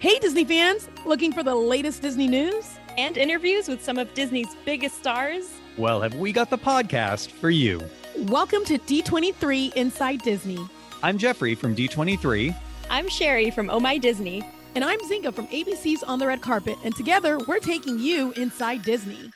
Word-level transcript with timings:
Hey, 0.00 0.18
Disney 0.18 0.46
fans! 0.46 0.88
Looking 1.04 1.30
for 1.30 1.42
the 1.42 1.54
latest 1.54 2.00
Disney 2.00 2.26
news? 2.26 2.78
And 2.96 3.18
interviews 3.18 3.68
with 3.68 3.84
some 3.84 3.98
of 3.98 4.14
Disney's 4.14 4.48
biggest 4.64 4.96
stars? 4.96 5.50
Well, 5.76 6.00
have 6.00 6.14
we 6.14 6.32
got 6.32 6.48
the 6.48 6.56
podcast 6.56 7.32
for 7.32 7.50
you? 7.50 7.82
Welcome 8.16 8.64
to 8.64 8.78
D23 8.78 9.74
Inside 9.74 10.22
Disney. 10.22 10.58
I'm 11.02 11.18
Jeffrey 11.18 11.54
from 11.54 11.76
D23. 11.76 12.56
I'm 12.88 13.10
Sherry 13.10 13.50
from 13.50 13.68
Oh 13.68 13.78
My 13.78 13.98
Disney. 13.98 14.42
And 14.74 14.84
I'm 14.84 15.00
Zinga 15.00 15.34
from 15.34 15.48
ABC's 15.48 16.02
On 16.04 16.18
the 16.18 16.26
Red 16.26 16.40
Carpet. 16.40 16.78
And 16.82 16.96
together, 16.96 17.38
we're 17.46 17.58
taking 17.58 17.98
you 17.98 18.32
inside 18.38 18.82
Disney. 18.82 19.30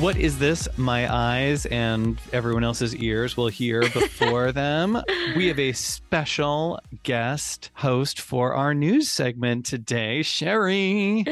What 0.00 0.16
is 0.16 0.38
this? 0.38 0.66
My 0.78 1.14
eyes 1.14 1.66
and 1.66 2.18
everyone 2.32 2.64
else's 2.64 2.96
ears 2.96 3.36
will 3.36 3.48
hear 3.48 3.80
before 3.92 4.50
them. 4.50 4.98
We 5.36 5.46
have 5.48 5.58
a 5.58 5.72
special 5.72 6.80
guest 7.02 7.70
host 7.74 8.18
for 8.18 8.54
our 8.54 8.72
news 8.72 9.10
segment 9.10 9.66
today, 9.66 10.22
Sherry. 10.22 11.26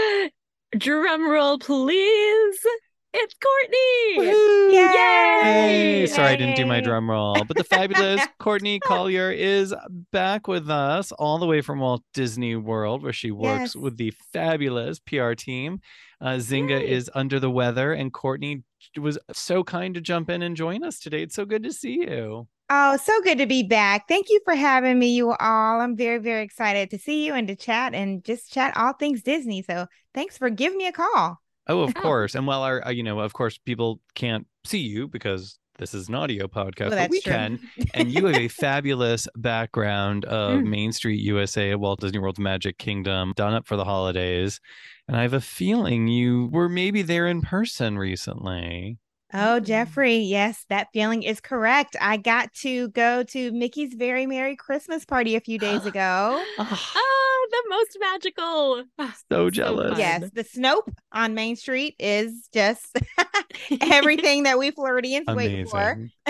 Drum 0.78 1.30
roll, 1.30 1.58
please. 1.58 2.66
It's 3.14 3.34
Courtney. 3.42 4.74
Yay! 4.76 6.00
Yay! 6.00 6.06
Sorry, 6.06 6.28
I 6.28 6.36
didn't 6.36 6.56
do 6.56 6.66
my 6.66 6.80
drum 6.80 7.10
roll. 7.10 7.42
But 7.44 7.56
the 7.56 7.64
fabulous 7.64 8.20
Courtney 8.38 8.78
Collier 8.80 9.30
is 9.30 9.74
back 10.12 10.46
with 10.46 10.68
us 10.68 11.10
all 11.12 11.38
the 11.38 11.46
way 11.46 11.62
from 11.62 11.80
Walt 11.80 12.02
Disney 12.12 12.54
World, 12.56 13.02
where 13.02 13.12
she 13.14 13.30
works 13.30 13.74
Yes. 13.74 13.76
with 13.76 13.96
the 13.96 14.12
fabulous 14.32 14.98
PR 14.98 15.32
team. 15.32 15.80
Uh, 16.20 16.32
Zinga 16.36 16.80
Yay. 16.80 16.90
is 16.90 17.10
under 17.14 17.40
the 17.40 17.50
weather, 17.50 17.92
and 17.94 18.12
Courtney 18.12 18.62
was 18.98 19.18
so 19.32 19.64
kind 19.64 19.94
to 19.94 20.00
jump 20.02 20.28
in 20.28 20.42
and 20.42 20.54
join 20.56 20.84
us 20.84 20.98
today. 20.98 21.22
It's 21.22 21.34
so 21.34 21.46
good 21.46 21.62
to 21.62 21.72
see 21.72 22.00
you. 22.00 22.46
Oh, 22.68 22.98
so 22.98 23.22
good 23.22 23.38
to 23.38 23.46
be 23.46 23.62
back. 23.62 24.06
Thank 24.06 24.26
you 24.28 24.40
for 24.44 24.54
having 24.54 24.98
me, 24.98 25.14
you 25.14 25.30
all. 25.32 25.80
I'm 25.80 25.96
very, 25.96 26.18
very 26.18 26.42
excited 26.42 26.90
to 26.90 26.98
see 26.98 27.24
you 27.24 27.32
and 27.32 27.48
to 27.48 27.56
chat 27.56 27.94
and 27.94 28.22
just 28.22 28.52
chat 28.52 28.76
all 28.76 28.92
things 28.92 29.22
Disney. 29.22 29.62
So 29.62 29.86
thanks 30.12 30.36
for 30.36 30.50
giving 30.50 30.76
me 30.76 30.86
a 30.88 30.92
call. 30.92 31.38
Oh, 31.68 31.80
of 31.82 31.92
Oh. 31.96 32.00
course. 32.00 32.34
And 32.34 32.46
while 32.46 32.62
our, 32.62 32.86
uh, 32.86 32.90
you 32.90 33.02
know, 33.02 33.20
of 33.20 33.32
course, 33.32 33.58
people 33.58 34.00
can't 34.14 34.46
see 34.64 34.78
you 34.78 35.08
because 35.08 35.58
this 35.78 35.94
is 35.94 36.08
an 36.08 36.14
audio 36.16 36.46
podcast, 36.48 36.90
Well, 36.90 36.98
but 36.98 37.10
we 37.10 37.20
true. 37.20 37.32
can. 37.32 37.60
And 37.94 38.10
you 38.12 38.26
have 38.26 38.36
a 38.36 38.48
fabulous 38.48 39.28
background 39.36 40.24
of 40.24 40.60
Mm. 40.60 40.66
Main 40.66 40.92
Street 40.92 41.20
USA 41.20 41.70
at 41.70 41.78
Walt 41.80 42.00
Disney 42.00 42.18
World's 42.18 42.40
Magic 42.40 42.78
Kingdom, 42.78 43.32
done 43.36 43.54
up 43.54 43.66
for 43.66 43.76
the 43.76 43.84
holidays. 43.84 44.60
And 45.06 45.16
I 45.16 45.22
have 45.22 45.34
a 45.34 45.40
feeling 45.40 46.08
you 46.08 46.48
were 46.52 46.68
maybe 46.68 47.02
there 47.02 47.26
in 47.28 47.42
person 47.42 47.96
recently. 47.98 48.98
Oh, 49.34 49.60
Jeffrey, 49.60 50.16
yes, 50.16 50.64
that 50.70 50.88
feeling 50.94 51.22
is 51.22 51.38
correct. 51.40 51.96
I 52.00 52.16
got 52.16 52.52
to 52.62 52.88
go 52.88 53.22
to 53.24 53.52
Mickey's 53.52 53.92
Very 53.94 54.26
Merry 54.26 54.56
Christmas 54.56 55.04
party 55.04 55.36
a 55.36 55.40
few 55.40 55.58
days 55.58 55.84
ago. 55.92 56.42
Oh, 56.58 57.17
the 57.50 57.64
most 57.68 57.96
magical. 58.00 58.84
Ah, 58.98 59.14
so 59.30 59.50
jealous. 59.50 59.90
fun. 59.90 59.98
Yes, 59.98 60.30
the 60.32 60.44
Snope 60.44 60.88
on 61.12 61.34
Main 61.34 61.56
Street 61.56 61.94
is 61.98 62.48
just 62.52 62.98
everything 63.80 64.44
that 64.44 64.58
we 64.58 64.70
Floridians 64.70 65.26
wait 65.28 65.68
for. 65.68 65.98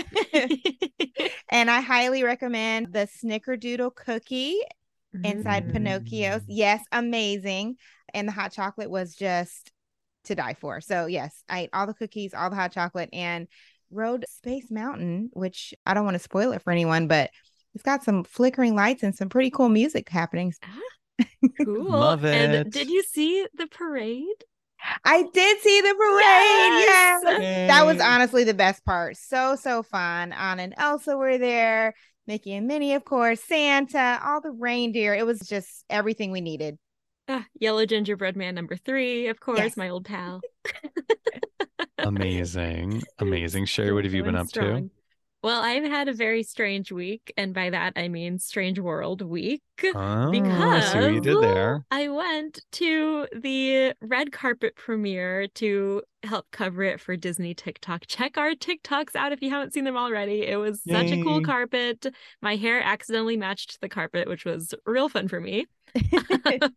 And 1.50 1.70
I 1.70 1.80
highly 1.80 2.22
recommend 2.22 2.92
the 2.92 3.08
Snickerdoodle 3.22 3.94
cookie 3.94 4.58
inside 5.24 5.66
Mm. 5.68 5.72
Pinocchio's. 5.72 6.42
Yes, 6.46 6.82
amazing. 6.92 7.76
And 8.14 8.28
the 8.28 8.32
hot 8.32 8.52
chocolate 8.52 8.90
was 8.90 9.14
just 9.14 9.70
to 10.24 10.34
die 10.34 10.54
for. 10.54 10.80
So, 10.80 11.06
yes, 11.06 11.42
I 11.48 11.60
ate 11.60 11.70
all 11.72 11.86
the 11.86 11.94
cookies, 11.94 12.34
all 12.34 12.50
the 12.50 12.56
hot 12.56 12.72
chocolate, 12.72 13.08
and 13.12 13.48
rode 13.90 14.26
Space 14.28 14.70
Mountain, 14.70 15.30
which 15.32 15.72
I 15.86 15.94
don't 15.94 16.04
want 16.04 16.16
to 16.16 16.22
spoil 16.22 16.52
it 16.52 16.62
for 16.62 16.70
anyone, 16.70 17.08
but 17.08 17.30
it's 17.74 17.82
got 17.82 18.04
some 18.04 18.24
flickering 18.24 18.74
lights 18.74 19.02
and 19.02 19.14
some 19.14 19.28
pretty 19.30 19.50
cool 19.50 19.68
music 19.70 20.08
happening. 20.10 20.52
Cool. 21.64 21.90
Love 21.90 22.24
And 22.24 22.52
it. 22.54 22.70
did 22.70 22.88
you 22.88 23.02
see 23.02 23.46
the 23.54 23.66
parade? 23.66 24.26
I 25.04 25.22
did 25.34 25.60
see 25.60 25.80
the 25.80 25.94
parade. 25.94 26.82
Yes! 26.84 27.22
Yes. 27.24 27.68
That 27.70 27.84
was 27.86 28.00
honestly 28.00 28.44
the 28.44 28.54
best 28.54 28.84
part. 28.84 29.16
So, 29.16 29.56
so 29.56 29.82
fun. 29.82 30.32
Anna 30.32 30.62
and 30.62 30.74
Elsa 30.76 31.16
were 31.16 31.36
there. 31.38 31.94
Mickey 32.26 32.54
and 32.54 32.66
Minnie, 32.66 32.94
of 32.94 33.04
course, 33.04 33.40
Santa, 33.42 34.20
all 34.24 34.40
the 34.40 34.50
reindeer. 34.52 35.14
It 35.14 35.26
was 35.26 35.40
just 35.40 35.84
everything 35.90 36.30
we 36.30 36.40
needed. 36.40 36.78
Ah, 37.28 37.44
Yellow 37.58 37.84
Gingerbread 37.86 38.36
Man 38.36 38.54
number 38.54 38.76
three, 38.76 39.28
of 39.28 39.40
course, 39.40 39.58
Yes. 39.58 39.76
my 39.76 39.88
old 39.88 40.04
pal. 40.04 40.40
Amazing. 41.98 43.02
Amazing. 43.18 43.64
Sherry, 43.66 43.92
what 43.92 44.04
have 44.04 44.14
you 44.14 44.22
been 44.22 44.34
Going 44.34 44.46
up 44.46 44.52
to? 44.52 44.90
Well, 45.42 45.62
I've 45.62 45.84
had 45.84 46.08
a 46.08 46.12
very 46.12 46.42
strange 46.42 46.90
week, 46.90 47.32
and 47.36 47.54
by 47.54 47.70
that 47.70 47.92
I 47.96 48.08
mean 48.08 48.38
Strange 48.38 48.80
World 48.80 49.22
week. 49.22 49.62
Oh, 49.94 50.30
because 50.30 50.92
see 50.92 50.98
you 50.98 51.20
did 51.20 51.40
there. 51.40 51.84
I 51.90 52.08
went 52.08 52.64
to 52.72 53.28
the 53.32 53.94
red 54.00 54.32
carpet 54.32 54.74
premiere 54.74 55.46
to 55.54 56.02
help 56.24 56.46
cover 56.50 56.82
it 56.82 57.00
for 57.00 57.16
Disney 57.16 57.54
TikTok. 57.54 58.06
Check 58.06 58.36
our 58.36 58.52
TikToks 58.52 59.14
out 59.14 59.32
if 59.32 59.42
you 59.42 59.50
haven't 59.50 59.72
seen 59.72 59.84
them 59.84 59.96
already. 59.96 60.46
It 60.46 60.56
was 60.56 60.82
such 60.88 61.10
a 61.10 61.22
cool 61.22 61.42
carpet. 61.42 62.06
My 62.42 62.56
hair 62.56 62.82
accidentally 62.82 63.36
matched 63.36 63.80
the 63.80 63.88
carpet, 63.88 64.28
which 64.28 64.44
was 64.44 64.74
real 64.86 65.08
fun 65.08 65.28
for 65.28 65.40
me. 65.40 65.66
and 65.94 66.72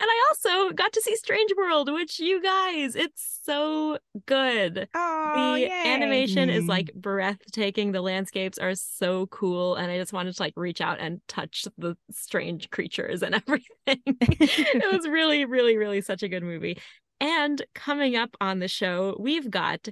I 0.00 0.24
also 0.28 0.72
got 0.72 0.92
to 0.92 1.02
see 1.02 1.16
Strange 1.16 1.50
World, 1.56 1.92
which 1.92 2.18
you 2.18 2.42
guys, 2.42 2.96
it's 2.96 3.40
so 3.42 3.98
good. 4.26 4.88
Oh, 4.94 5.52
The 5.54 5.60
yay. 5.60 5.82
animation 5.86 6.48
is 6.48 6.66
like 6.66 6.86
mm-hmm. 6.86 7.00
breathtaking. 7.00 7.92
The 7.92 8.00
landscapes 8.00 8.58
are 8.58 8.74
so 8.74 9.26
cool, 9.26 9.74
and 9.74 9.90
I 9.90 9.98
just 9.98 10.12
wanted 10.12 10.34
to 10.34 10.42
like 10.42 10.54
reach 10.56 10.80
out 10.80 10.98
and 11.00 11.20
touch 11.28 11.66
the 11.76 11.96
strange 12.10 12.70
creatures 12.70 13.22
and 13.22 13.34
everything. 13.46 14.00
it 14.06 14.92
was 14.92 15.06
really, 15.06 15.44
really, 15.44 15.76
really 15.76 16.00
such 16.00 16.22
a 16.22 16.28
good 16.28 16.42
movie. 16.42 16.78
And 17.20 17.62
coming 17.74 18.16
up 18.16 18.36
on 18.40 18.60
the 18.60 18.68
show, 18.68 19.16
we've 19.20 19.50
got 19.50 19.88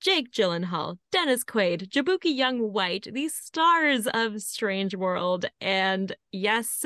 Jake 0.00 0.32
Gyllenhaal, 0.32 0.98
Dennis 1.12 1.44
Quaid, 1.44 1.88
Jaboukie 1.88 2.34
Young 2.34 2.72
White, 2.72 3.08
these 3.12 3.34
stars 3.34 4.06
of 4.12 4.42
Strange 4.42 4.94
World. 4.94 5.46
And 5.60 6.14
yes, 6.32 6.84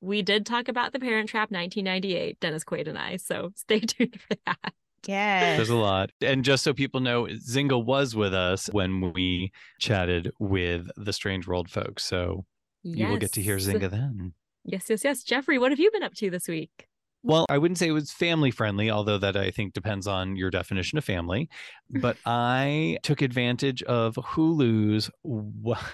we 0.00 0.22
did 0.22 0.46
talk 0.46 0.68
about 0.68 0.92
The 0.92 0.98
Parent 0.98 1.28
Trap 1.28 1.50
1998, 1.50 2.40
Dennis 2.40 2.64
Quaid 2.64 2.88
and 2.88 2.98
I. 2.98 3.16
So 3.16 3.52
stay 3.56 3.80
tuned 3.80 4.18
for 4.20 4.36
that. 4.46 4.72
Yes. 5.06 5.56
There's 5.56 5.70
a 5.70 5.76
lot. 5.76 6.10
And 6.20 6.44
just 6.44 6.64
so 6.64 6.74
people 6.74 7.00
know, 7.00 7.24
Zinga 7.24 7.82
was 7.82 8.16
with 8.16 8.34
us 8.34 8.66
when 8.72 9.12
we 9.12 9.52
chatted 9.78 10.32
with 10.38 10.88
the 10.96 11.12
Strange 11.12 11.46
World 11.46 11.70
folks. 11.70 12.04
So 12.04 12.44
you 12.82 13.06
will 13.06 13.16
get 13.18 13.32
to 13.32 13.42
hear 13.42 13.58
Yes. 13.58 13.66
Zinga 13.68 13.90
then. 13.90 14.32
Yes, 14.64 14.90
yes, 14.90 15.04
yes. 15.04 15.22
Jeffrey, 15.22 15.58
what 15.58 15.70
have 15.70 15.78
you 15.78 15.90
been 15.90 16.02
up 16.02 16.14
to 16.14 16.30
this 16.30 16.48
week? 16.48 16.88
Well, 17.22 17.46
I 17.48 17.58
wouldn't 17.58 17.78
say 17.78 17.88
it 17.88 17.92
was 17.92 18.12
family 18.12 18.50
friendly, 18.50 18.90
although 18.90 19.18
that 19.18 19.36
I 19.36 19.50
think 19.50 19.72
depends 19.72 20.06
on 20.06 20.36
your 20.36 20.50
definition 20.50 20.98
of 20.98 21.04
family. 21.04 21.48
But 21.90 22.16
I 22.26 22.98
took 23.02 23.22
advantage 23.22 23.82
of 23.82 24.14
Hulu's 24.14 25.10
w- 25.24 25.74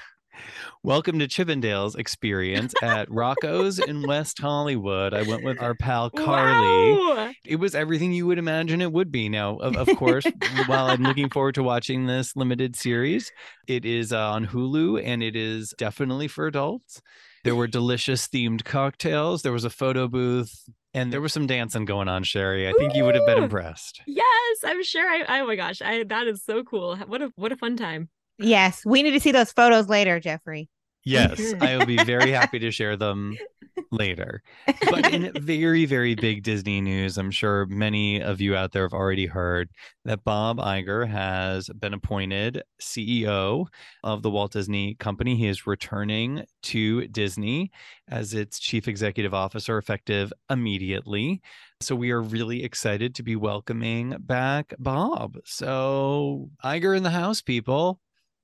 Welcome 0.82 1.18
to 1.20 1.28
Chippendales 1.28 1.96
experience 1.96 2.74
at 2.82 3.10
Rocco's 3.10 3.78
in 3.78 4.06
West 4.06 4.38
Hollywood. 4.38 5.14
I 5.14 5.22
went 5.22 5.44
with 5.44 5.62
our 5.62 5.74
pal 5.74 6.10
Carly. 6.10 6.92
Wow! 6.92 7.32
It 7.46 7.56
was 7.56 7.74
everything 7.74 8.12
you 8.12 8.26
would 8.26 8.38
imagine 8.38 8.82
it 8.82 8.92
would 8.92 9.10
be. 9.10 9.28
Now, 9.28 9.56
of, 9.56 9.76
of 9.76 9.96
course, 9.96 10.24
while 10.66 10.86
I'm 10.86 11.02
looking 11.02 11.30
forward 11.30 11.54
to 11.54 11.62
watching 11.62 12.06
this 12.06 12.36
limited 12.36 12.76
series, 12.76 13.32
it 13.66 13.84
is 13.84 14.12
uh, 14.12 14.30
on 14.30 14.46
Hulu 14.46 15.02
and 15.02 15.22
it 15.22 15.36
is 15.36 15.72
definitely 15.78 16.28
for 16.28 16.46
adults. 16.46 17.00
There 17.44 17.54
were 17.54 17.66
delicious 17.66 18.26
themed 18.26 18.64
cocktails. 18.64 19.42
There 19.42 19.52
was 19.52 19.64
a 19.64 19.70
photo 19.70 20.08
booth 20.08 20.68
and 20.94 21.12
there 21.12 21.20
was 21.20 21.32
some 21.32 21.46
dancing 21.46 21.84
going 21.84 22.08
on, 22.08 22.22
Sherry. 22.22 22.68
I 22.68 22.72
think 22.72 22.94
you 22.94 23.04
would 23.04 23.14
have 23.14 23.26
been 23.26 23.42
impressed. 23.42 24.00
Yes, 24.06 24.58
I'm 24.64 24.82
sure. 24.82 25.06
I, 25.06 25.40
oh 25.40 25.46
my 25.46 25.56
gosh, 25.56 25.82
I 25.82 26.04
that 26.04 26.26
is 26.26 26.42
so 26.44 26.64
cool. 26.64 26.96
What 26.96 27.20
a 27.20 27.32
what 27.36 27.52
a 27.52 27.56
fun 27.56 27.76
time. 27.76 28.08
Yes. 28.38 28.82
We 28.84 29.02
need 29.02 29.12
to 29.12 29.20
see 29.20 29.32
those 29.32 29.52
photos 29.52 29.88
later, 29.88 30.18
Jeffrey. 30.20 30.68
Yes, 31.04 31.54
I 31.60 31.76
will 31.76 31.86
be 31.86 32.02
very 32.02 32.30
happy 32.30 32.58
to 32.60 32.70
share 32.70 32.96
them 32.96 33.36
later. 33.90 34.42
But 34.90 35.12
in 35.12 35.32
very, 35.40 35.84
very 35.84 36.14
big 36.14 36.42
Disney 36.42 36.80
news, 36.80 37.18
I'm 37.18 37.30
sure 37.30 37.66
many 37.66 38.22
of 38.22 38.40
you 38.40 38.56
out 38.56 38.72
there 38.72 38.84
have 38.84 38.92
already 38.92 39.26
heard 39.26 39.70
that 40.04 40.24
Bob 40.24 40.58
Iger 40.58 41.06
has 41.06 41.68
been 41.68 41.94
appointed 41.94 42.62
CEO 42.80 43.66
of 44.02 44.22
the 44.22 44.30
Walt 44.30 44.52
Disney 44.52 44.94
Company. 44.94 45.36
He 45.36 45.48
is 45.48 45.66
returning 45.66 46.44
to 46.64 47.06
Disney 47.08 47.70
as 48.08 48.34
its 48.34 48.58
chief 48.58 48.88
executive 48.88 49.34
officer 49.34 49.78
effective 49.78 50.32
immediately. 50.50 51.42
So 51.80 51.94
we 51.94 52.12
are 52.12 52.22
really 52.22 52.64
excited 52.64 53.14
to 53.16 53.22
be 53.22 53.36
welcoming 53.36 54.16
back 54.20 54.74
Bob. 54.78 55.36
So 55.44 56.50
Iger 56.64 56.96
in 56.96 57.02
the 57.02 57.10
house, 57.10 57.42
people. 57.42 58.00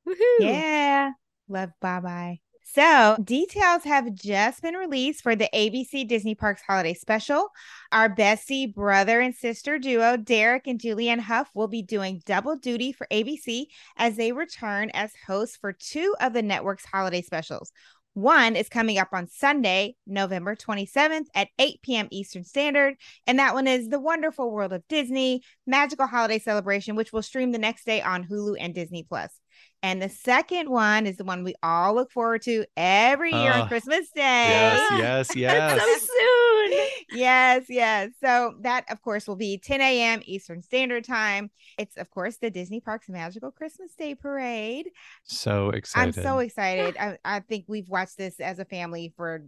Woohoo! 0.07 0.15
Yeah. 0.41 1.13
Love 1.49 1.71
bye 1.81 2.01
bye. 2.01 2.41
So, 2.73 3.17
details 3.25 3.83
have 3.83 4.15
just 4.15 4.63
been 4.63 4.75
released 4.77 5.23
for 5.25 5.35
the 5.35 5.49
ABC 5.53 6.07
Disney 6.07 6.37
Parks 6.37 6.63
Holiday 6.65 6.95
Special. 6.95 7.49
Our 7.91 8.09
Bessie 8.09 8.69
brother 8.69 9.21
and 9.21 9.35
sister 9.35 9.77
duo, 9.77 10.17
Derek 10.17 10.69
and 10.69 10.79
Julianne 10.79 11.19
Hough, 11.19 11.51
will 11.53 11.67
be 11.67 11.83
doing 11.83 12.23
double 12.27 12.55
duty 12.55 12.93
for 12.93 13.09
ABC 13.11 13.65
as 13.97 14.17
they 14.17 14.31
return 14.31 14.91
as 14.95 15.13
hosts 15.27 15.57
for 15.57 15.73
two 15.73 16.15
of 16.21 16.33
the 16.33 16.43
network's 16.43 16.85
holiday 16.85 17.23
specials. 17.23 17.73
One 18.15 18.55
is 18.55 18.69
coming 18.69 18.99
up 18.99 19.09
on 19.13 19.27
Sunday, 19.27 19.97
November 20.07 20.55
27th 20.55 21.27
at 21.35 21.49
8 21.59 21.83
p.m. 21.83 22.09
Eastern 22.13 22.45
Standard. 22.45 22.95
And 23.27 23.41
that 23.41 23.55
one 23.55 23.67
is 23.67 23.89
The 23.89 24.01
Wonderful 24.01 24.49
World 24.49 24.73
of 24.73 24.87
Disney 24.89 25.43
Magical 25.67 26.07
Holiday 26.07 26.39
Celebration, 26.39 26.95
which 26.95 27.13
will 27.13 27.23
stream 27.23 27.51
the 27.51 27.59
next 27.59 27.85
day 27.85 28.01
on 28.01 28.25
Hulu 28.25 28.57
and 28.61 28.75
Disney 28.75 29.03
Plus. 29.03 29.33
And 29.83 30.03
the 30.03 30.11
second 30.11 30.69
one 30.69 31.07
is 31.07 31.17
the 31.17 31.25
one 31.25 31.43
we 31.43 31.55
all 31.63 31.95
look 31.95 32.11
forward 32.13 32.43
to 32.43 32.67
every 32.77 33.33
year 33.33 33.53
Oh, 33.55 33.63
on 33.63 33.69
Christmas 33.69 34.11
Day. 34.11 34.21
Yes, 34.21 34.91
yes, 35.37 35.37
yes. 35.37 35.81
so 35.81 36.07
soon. 36.07 37.19
yes, 37.19 37.65
yes. 37.69 38.11
So 38.23 38.55
that, 38.61 38.85
of 38.91 39.01
course, 39.01 39.27
will 39.27 39.37
be 39.37 39.57
10 39.57 39.81
a.m. 39.81 40.21
Eastern 40.25 40.61
Standard 40.61 41.05
Time. 41.05 41.51
It's, 41.79 41.97
of 41.97 42.11
course, 42.11 42.37
the 42.37 42.51
Disney 42.51 42.81
Parks 42.81 43.09
Magical 43.09 43.51
Christmas 43.51 43.95
Day 43.95 44.15
Parade. 44.15 44.91
So 45.25 45.71
excited. 45.71 46.19
I'm 46.19 46.25
so 46.25 46.41
excited. 46.41 46.97
I, 46.99 47.19
I 47.25 47.41
think 47.41 47.65
we've 47.67 47.89
watched 47.89 48.19
this 48.19 48.39
as 48.39 48.59
a 48.59 48.67
family 48.67 49.15
for 49.17 49.47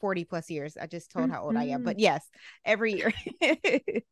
40 0.00 0.24
plus 0.24 0.50
years. 0.50 0.76
I 0.80 0.86
just 0.86 1.10
told 1.10 1.30
how 1.30 1.42
old 1.42 1.56
I 1.56 1.64
am, 1.64 1.82
but 1.82 1.96
mm-hmm. 1.96 2.02
yes, 2.02 2.28
every 2.64 2.94
year. 2.94 3.12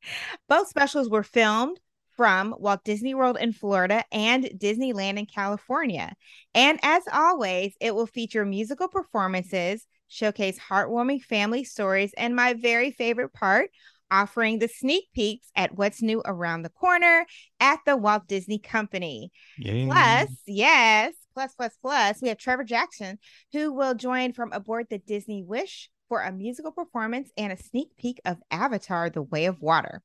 Both 0.49 0.69
specials 0.69 1.09
were 1.09 1.23
filmed 1.23 1.79
from 2.17 2.55
Walt 2.59 2.85
Disney 2.85 3.15
World 3.15 3.37
in 3.41 3.53
Florida 3.53 4.05
and 4.13 4.45
Disneyland 4.45 5.19
in 5.19 5.27
California. 5.27 6.13
And 6.55 6.79
as 6.83 7.03
always, 7.13 7.75
it 7.81 7.95
will 7.95 8.07
feature 8.07 8.45
musical 8.45 8.89
performances, 8.89 9.87
showcase 10.09 10.59
heartwarming 10.59 11.23
family 11.23 11.65
stories, 11.65 12.13
and 12.17 12.37
my 12.37 12.55
very 12.55 12.91
favorite 12.91 13.33
part, 13.33 13.71
offering 14.11 14.59
the 14.59 14.69
sneak 14.69 15.05
peeks 15.15 15.51
at 15.57 15.77
what's 15.77 16.03
new 16.03 16.23
around 16.25 16.63
the 16.63 16.69
corner 16.69 17.27
at 17.59 17.81
the 17.85 17.97
Walt 17.97 18.27
Disney 18.29 18.59
Company. 18.59 19.33
Yay. 19.59 19.87
Plus, 19.87 20.29
yes, 20.47 21.15
plus, 21.35 21.55
plus, 21.55 21.77
plus, 21.83 22.23
we 22.23 22.29
have 22.29 22.39
Trevor 22.39 22.65
Jackson, 22.65 23.19
who 23.53 23.73
will 23.73 23.95
join 23.95 24.33
from 24.33 24.53
aboard 24.53 24.87
the 24.89 24.99
Disney 24.99 25.43
Wish 25.43 25.91
for 26.09 26.21
a 26.21 26.31
musical 26.31 26.71
performance 26.71 27.31
and 27.37 27.53
a 27.53 27.57
sneak 27.57 27.97
peek 27.97 28.21
of 28.25 28.39
Avatar 28.51 29.11
The 29.11 29.23
Way 29.23 29.47
of 29.47 29.61
Water. 29.61 30.03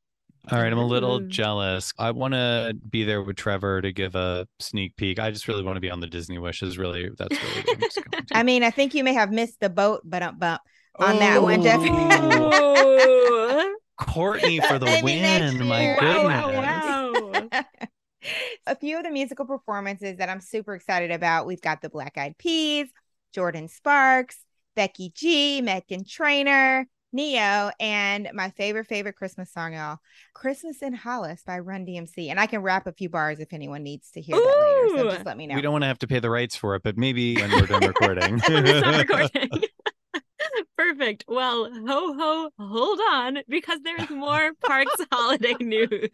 All 0.52 0.58
right, 0.58 0.72
I'm 0.72 0.80
a 0.80 0.86
little 0.86 1.20
mm-hmm. 1.20 1.30
jealous. 1.30 1.94
I 2.00 2.10
want 2.12 2.34
to 2.34 2.76
be 2.90 3.04
there 3.04 3.22
with 3.22 3.36
Trevor 3.36 3.82
to 3.82 3.92
give 3.92 4.16
a 4.16 4.48
sneak 4.60 4.96
peek. 4.96 5.20
I 5.20 5.30
just 5.30 5.48
really 5.48 5.64
want 5.64 5.76
to 5.76 5.82
be 5.82 5.92
on 5.92 6.00
the 6.00 6.08
Disney 6.08 6.40
Wishes. 6.40 6.78
Really, 6.78 7.10
that's 7.18 7.44
really 7.44 7.62
what 7.62 7.76
I'm 7.76 7.82
just 7.82 7.96
going 7.98 8.26
to. 8.28 8.38
I 8.38 8.42
mean, 8.42 8.64
I 8.64 8.72
think 8.72 8.96
you 8.96 9.04
may 9.04 9.14
have 9.14 9.32
missed 9.32 9.60
the 9.60 9.70
boat, 9.70 10.02
but 10.04 10.24
uh, 10.24 10.32
bump 10.32 10.62
on 10.96 11.20
that 11.20 11.44
one, 11.44 11.62
Jeffrey. 11.62 11.90
Ooh. 11.90 13.76
Courtney 14.00 14.60
for 14.62 14.80
the 14.80 14.86
Maybe 14.86 15.04
win. 15.04 15.68
My 15.68 15.96
goodness. 16.00 16.24
Wow, 16.24 16.54
wow, 16.54 17.32
wow. 17.52 17.64
a 18.66 18.76
few 18.76 18.98
of 18.98 19.04
the 19.04 19.12
musical 19.12 19.46
performances 19.46 20.18
that 20.18 20.30
I'm 20.30 20.42
super 20.42 20.74
excited 20.74 21.12
about. 21.12 21.46
We've 21.46 21.62
got 21.62 21.82
the 21.82 21.90
Black 21.90 22.18
Eyed 22.18 22.38
Peas, 22.38 22.88
Jordin 23.36 23.70
Sparks, 23.70 24.38
Becky 24.76 25.12
G, 25.14 25.62
Meghan 25.62 26.10
Trainor, 26.10 26.88
Ne-Yo, 27.12 27.72
and 27.80 28.30
my 28.34 28.52
favorite, 28.52 28.86
favorite 28.86 29.16
Christmas 29.16 29.52
song, 29.52 29.74
y'all, 29.74 29.98
Christmas 30.36 30.82
in 30.84 30.94
Hollis 30.94 31.42
by 31.46 31.58
Run 31.60 31.86
DMC. 31.86 32.30
And 32.30 32.40
I 32.40 32.46
can 32.46 32.62
rap 32.62 32.86
a 32.86 32.92
few 32.92 33.10
bars 33.10 33.40
if 33.40 33.52
anyone 33.52 33.82
needs 33.82 34.12
to 34.12 34.22
hear 34.22 34.36
that 34.36 34.92
later. 34.94 34.98
So 35.04 35.10
just 35.16 35.26
let 35.26 35.36
me 35.36 35.48
know. 35.48 35.56
We 35.56 35.62
don't 35.62 35.72
want 35.72 35.84
to 35.84 35.88
have 35.88 36.00
to 36.00 36.08
pay 36.08 36.20
the 36.20 36.30
rights 36.30 36.56
for 36.56 36.76
it, 36.76 36.84
but 36.84 36.98
maybe 36.98 37.36
when 37.42 37.52
we're 37.52 37.66
done 37.66 37.88
recording. 37.88 38.40
When 38.48 38.64
we 38.64 38.78
stop 38.78 39.08
recording. 39.08 39.50
Perfect. 40.78 41.26
Well, 41.28 41.70
ho 41.88 42.14
ho, 42.18 42.50
hold 42.58 43.00
on, 43.12 43.40
because 43.50 43.80
there's 43.84 44.10
more 44.10 44.52
Parks 44.66 44.96
holiday 45.12 45.56
news. 45.60 46.10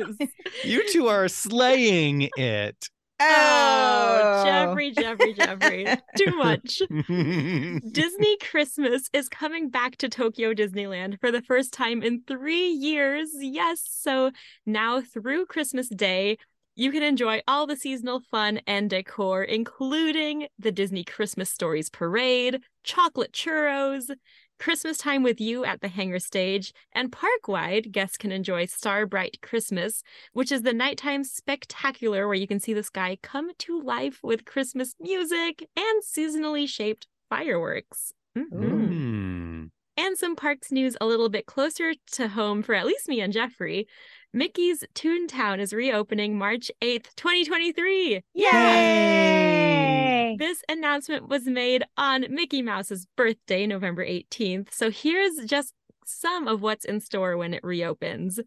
you 0.64 0.92
two 0.92 1.08
are 1.08 1.28
slaying 1.28 2.30
it. 2.36 2.90
Oh, 3.20 4.22
oh, 4.24 4.44
Jeffrey, 4.46 4.92
Jeffrey, 4.92 5.34
Jeffrey. 5.34 5.88
Too 6.18 6.36
much. 6.36 6.82
Disney 7.92 8.38
Christmas 8.42 9.10
is 9.14 9.30
coming 9.30 9.70
back 9.70 9.96
to 9.98 10.10
Tokyo 10.10 10.54
Disneyland 10.54 11.20
for 11.20 11.32
the 11.32 11.42
first 11.42 11.74
time 11.74 12.04
in 12.04 12.24
three 12.28 12.68
years. 12.68 13.30
Yes. 13.40 13.82
So 13.90 14.32
now 14.66 15.02
through 15.02 15.46
Christmas 15.46 15.88
Day, 15.88 16.38
you 16.76 16.92
can 16.92 17.04
enjoy 17.04 17.42
all 17.48 17.66
the 17.66 17.78
seasonal 17.78 18.22
fun 18.30 18.60
and 18.68 18.90
decor, 18.90 19.44
including 19.44 20.48
the 20.60 20.74
Disney 20.74 21.06
Christmas 21.06 21.50
Stories 21.50 21.90
Parade, 21.90 22.60
chocolate 22.84 23.32
churros, 23.32 24.12
Christmas 24.60 24.98
time 24.98 25.24
with 25.24 25.40
you 25.42 25.66
at 25.66 25.82
the 25.82 25.88
hangar 25.88 26.20
stage, 26.20 26.74
and 26.94 27.12
park 27.12 27.48
wide, 27.48 27.92
guests 27.92 28.18
can 28.18 28.32
enjoy 28.32 28.66
Star 28.66 29.06
Bright 29.06 29.40
Christmas, 29.42 30.02
which 30.34 30.52
is 30.52 30.62
the 30.62 30.74
nighttime 30.74 31.24
spectacular 31.24 32.28
where 32.28 32.36
you 32.36 32.48
can 32.48 32.60
see 32.60 32.74
the 32.74 32.84
sky 32.84 33.18
come 33.22 33.52
to 33.60 33.82
life 33.82 34.20
with 34.24 34.46
Christmas 34.46 34.96
music 35.00 35.68
and 35.76 36.04
seasonally 36.04 36.68
shaped 36.68 37.08
fireworks. 37.30 38.14
Mhm. 38.38 38.50
Mm. 38.52 39.70
And 39.98 40.18
some 40.18 40.36
parks 40.36 40.72
news 40.72 40.98
a 41.00 41.06
little 41.06 41.30
bit 41.30 41.46
closer 41.46 41.94
to 42.14 42.28
home 42.28 42.62
for 42.62 42.76
at 42.76 42.86
least 42.86 43.08
me 43.08 43.22
and 43.22 43.32
Jeffrey. 43.32 43.88
Mickey's 44.34 44.84
Toontown 44.94 45.60
is 45.60 45.72
reopening 45.72 46.38
March 46.38 46.70
8th, 46.82 47.16
2023. 47.16 48.22
Yay! 48.34 49.95
This 50.38 50.64
announcement 50.70 51.28
was 51.28 51.46
made 51.46 51.84
on 51.98 52.26
Mickey 52.30 52.62
Mouse's 52.62 53.08
birthday, 53.16 53.66
November 53.68 54.06
18th. 54.06 54.74
So 54.74 54.90
here's 54.92 55.38
just 55.46 55.74
some 56.06 56.48
of 56.48 56.62
what's 56.62 56.86
in 56.86 57.00
store 57.00 57.38
when 57.38 57.54
it 57.54 57.64
reopens. 57.64 58.40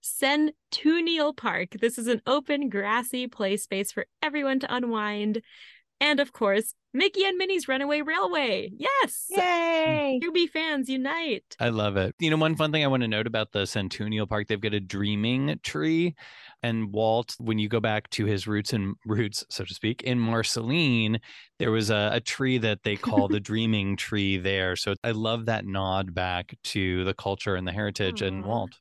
Centennial 0.00 1.34
Park. 1.34 1.70
This 1.80 1.98
is 1.98 2.06
an 2.06 2.22
open, 2.26 2.68
grassy 2.68 3.26
play 3.26 3.56
space 3.56 3.92
for 3.92 4.06
everyone 4.22 4.60
to 4.60 4.74
unwind. 4.74 5.42
And 6.00 6.20
of 6.20 6.32
course, 6.32 6.74
Mickey 6.94 7.24
and 7.24 7.36
Minnie's 7.36 7.68
Runaway 7.68 8.02
Railway. 8.02 8.70
Yes! 8.76 9.26
Yay! 9.30 10.20
QB 10.22 10.50
fans 10.50 10.88
unite. 10.88 11.56
I 11.60 11.68
love 11.70 11.96
it. 11.96 12.14
You 12.18 12.30
know, 12.30 12.36
one 12.36 12.56
fun 12.56 12.72
thing 12.72 12.84
I 12.84 12.88
want 12.88 13.02
to 13.02 13.08
note 13.08 13.26
about 13.26 13.52
the 13.52 13.66
Centennial 13.66 14.26
Park, 14.26 14.46
they've 14.46 14.60
got 14.60 14.74
a 14.74 14.80
dreaming 14.80 15.58
tree. 15.62 16.14
And 16.62 16.92
Walt, 16.92 17.34
when 17.38 17.58
you 17.58 17.68
go 17.68 17.80
back 17.80 18.10
to 18.10 18.24
his 18.24 18.46
roots 18.46 18.72
and 18.72 18.96
roots, 19.06 19.44
so 19.48 19.64
to 19.64 19.74
speak, 19.74 20.02
in 20.02 20.18
Marceline, 20.18 21.20
there 21.58 21.70
was 21.70 21.90
a, 21.90 22.10
a 22.14 22.20
tree 22.20 22.58
that 22.58 22.82
they 22.82 22.96
call 22.96 23.28
the 23.28 23.40
dreaming 23.50 23.96
tree 23.96 24.36
there. 24.38 24.74
So 24.74 24.94
I 25.04 25.12
love 25.12 25.46
that 25.46 25.66
nod 25.66 26.14
back 26.14 26.56
to 26.64 27.04
the 27.04 27.14
culture 27.14 27.54
and 27.54 27.66
the 27.66 27.72
heritage 27.72 28.22
and 28.22 28.44
Walt. 28.44 28.72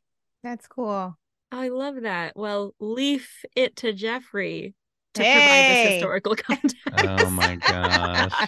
That's 0.44 0.68
cool. 0.68 1.18
I 1.52 1.70
love 1.70 2.02
that. 2.02 2.34
Well, 2.36 2.74
leaf 2.80 3.44
it 3.56 3.76
to 3.78 3.94
Jeffrey 3.94 4.74
to 5.14 5.24
provide 5.24 5.70
this 5.70 5.94
historical 5.94 6.36
context. 6.38 6.76
Oh 6.98 7.30
my 7.30 7.56
gosh. 7.56 8.32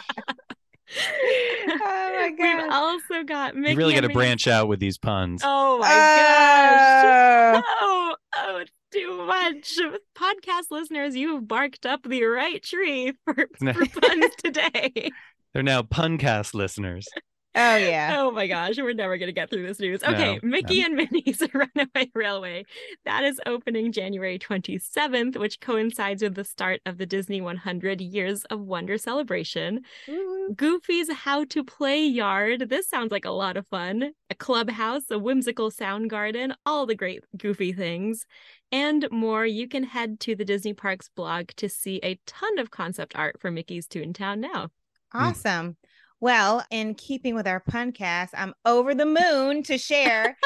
oh 1.69 2.11
my 2.15 2.31
god. 2.37 2.63
We've 2.63 2.71
also 2.71 3.23
got 3.23 3.55
Mickey 3.55 3.71
You 3.71 3.77
really 3.77 3.93
got 3.93 4.01
to 4.01 4.09
branch 4.09 4.47
out 4.47 4.67
with 4.67 4.79
these 4.79 4.97
puns. 4.97 5.41
Oh 5.45 5.79
my 5.79 5.87
gosh. 5.87 7.63
Oh. 7.79 7.79
Oh, 7.81 8.15
oh, 8.37 8.57
it's 8.57 8.71
too 8.91 9.25
much. 9.25 9.77
Podcast 10.15 10.71
listeners, 10.71 11.15
you've 11.15 11.47
barked 11.47 11.85
up 11.85 12.03
the 12.03 12.23
right 12.23 12.61
tree 12.61 13.13
for, 13.25 13.33
for 13.57 13.85
puns 13.85 14.35
today. 14.43 15.11
They're 15.53 15.63
now 15.63 15.81
Puncast 15.81 16.53
listeners. 16.53 17.07
Oh 17.55 17.75
yeah. 17.77 18.15
Oh 18.17 18.31
my 18.31 18.45
gosh, 18.47 18.77
we're 18.77 18.93
never 18.93 19.17
going 19.17 19.27
to 19.27 19.33
get 19.33 19.49
through 19.49 19.65
this 19.65 19.79
news. 19.79 20.03
Okay, 20.03 20.35
No, 20.35 20.39
Mickey 20.47 20.81
and 20.81 20.95
Minnie's 20.95 21.41
Runaway 21.53 22.11
Railway. 22.13 22.65
That 23.05 23.23
is 23.23 23.41
opening 23.45 23.91
January 23.91 24.37
27th, 24.37 25.35
which 25.37 25.59
coincides 25.59 26.21
with 26.21 26.35
the 26.35 26.43
start 26.43 26.81
of 26.85 26.99
the 26.99 27.07
Disney 27.07 27.41
100 27.41 28.01
Years 28.01 28.45
of 28.45 28.61
Wonder 28.61 28.97
celebration. 28.99 29.81
Woo. 30.07 30.53
Goofy's 30.55 31.11
How 31.11 31.43
to 31.45 31.63
Play 31.63 32.05
Yard. 32.05 32.69
This 32.69 32.87
sounds 32.87 33.11
like 33.11 33.25
a 33.25 33.31
lot 33.31 33.57
of 33.57 33.67
fun. 33.67 34.11
A 34.29 34.35
clubhouse, 34.35 35.09
a 35.09 35.17
whimsical 35.17 35.71
sound 35.71 36.11
garden, 36.11 36.53
all 36.67 36.85
the 36.85 36.95
great 36.95 37.23
goofy 37.35 37.73
things, 37.73 38.25
and 38.71 39.07
more. 39.11 39.45
You 39.45 39.67
can 39.67 39.83
head 39.83 40.19
to 40.21 40.35
the 40.35 40.45
Disney 40.45 40.73
Parks 40.73 41.09
blog 41.15 41.49
to 41.57 41.67
see 41.67 41.99
a 42.03 42.19
ton 42.27 42.59
of 42.59 42.69
concept 42.69 43.15
art 43.15 43.37
for 43.39 43.49
Mickey's 43.49 43.87
Toontown 43.87 44.37
now. 44.37 44.69
Awesome. 45.13 45.75
Well, 46.21 46.65
in 46.69 46.95
keeping 46.95 47.33
with 47.33 47.47
our 47.47 47.61
podcast, 47.61 48.29
I'm 48.33 48.53
over 48.65 48.93
the 48.93 49.05
moon 49.05 49.63
to 49.63 49.77
share 49.77 50.37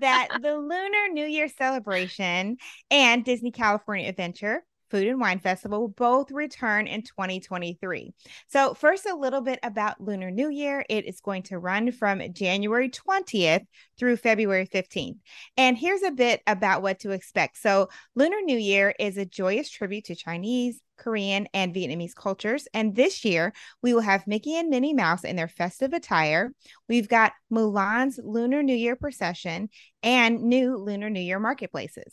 that 0.00 0.28
the 0.40 0.56
Lunar 0.56 1.08
New 1.12 1.26
Year 1.26 1.48
celebration 1.48 2.56
and 2.90 3.24
Disney 3.24 3.50
California 3.50 4.08
Adventure 4.08 4.64
Food 4.90 5.06
and 5.06 5.20
Wine 5.20 5.38
Festival 5.38 5.80
will 5.80 5.88
both 5.88 6.30
return 6.30 6.86
in 6.86 7.02
2023. 7.02 8.12
So, 8.48 8.74
first, 8.74 9.06
a 9.06 9.14
little 9.14 9.40
bit 9.40 9.58
about 9.62 10.00
Lunar 10.00 10.30
New 10.30 10.50
Year. 10.50 10.84
It 10.88 11.06
is 11.06 11.20
going 11.20 11.42
to 11.44 11.58
run 11.58 11.92
from 11.92 12.22
January 12.32 12.88
20th 12.88 13.66
through 13.98 14.16
February 14.16 14.66
15th. 14.66 15.18
And 15.56 15.76
here's 15.76 16.02
a 16.02 16.10
bit 16.10 16.40
about 16.46 16.82
what 16.82 17.00
to 17.00 17.10
expect. 17.10 17.58
So, 17.58 17.88
Lunar 18.14 18.40
New 18.42 18.58
Year 18.58 18.94
is 18.98 19.18
a 19.18 19.26
joyous 19.26 19.68
tribute 19.68 20.04
to 20.06 20.14
Chinese, 20.14 20.80
Korean, 20.96 21.46
and 21.54 21.74
Vietnamese 21.74 22.14
cultures. 22.14 22.68
And 22.74 22.94
this 22.94 23.24
year, 23.24 23.52
we 23.82 23.94
will 23.94 24.00
have 24.02 24.26
Mickey 24.26 24.56
and 24.56 24.68
Minnie 24.68 24.94
Mouse 24.94 25.24
in 25.24 25.36
their 25.36 25.48
festive 25.48 25.92
attire. 25.92 26.52
We've 26.88 27.08
got 27.08 27.32
Mulan's 27.50 28.18
Lunar 28.22 28.62
New 28.62 28.74
Year 28.74 28.96
procession 28.96 29.68
and 30.02 30.42
new 30.42 30.76
Lunar 30.76 31.10
New 31.10 31.20
Year 31.20 31.38
marketplaces. 31.38 32.12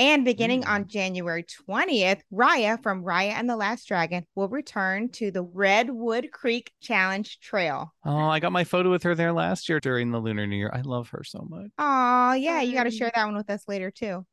And 0.00 0.24
beginning 0.24 0.64
on 0.64 0.84
Mm. 0.84 0.88
January 0.88 1.42
20th, 1.42 2.22
Raya 2.32 2.82
from 2.82 3.04
Raya 3.04 3.32
and 3.32 3.50
the 3.50 3.56
Last 3.56 3.86
Dragon 3.86 4.24
will 4.34 4.48
return 4.48 5.10
to 5.10 5.30
the 5.30 5.42
Redwood 5.42 6.30
Creek 6.32 6.72
Challenge 6.80 7.38
Trail. 7.40 7.92
Oh, 8.02 8.16
I 8.16 8.40
got 8.40 8.50
my 8.50 8.64
photo 8.64 8.90
with 8.90 9.02
her 9.02 9.14
there 9.14 9.34
last 9.34 9.68
year 9.68 9.78
during 9.78 10.10
the 10.10 10.18
Lunar 10.18 10.46
New 10.46 10.56
Year. 10.56 10.70
I 10.72 10.80
love 10.80 11.10
her 11.10 11.22
so 11.22 11.46
much. 11.46 11.70
Oh, 11.78 12.32
yeah, 12.32 12.62
you 12.62 12.72
got 12.72 12.84
to 12.84 12.90
share 12.90 13.10
that 13.14 13.26
one 13.26 13.36
with 13.36 13.50
us 13.50 13.64
later 13.68 13.90
too. 13.90 14.24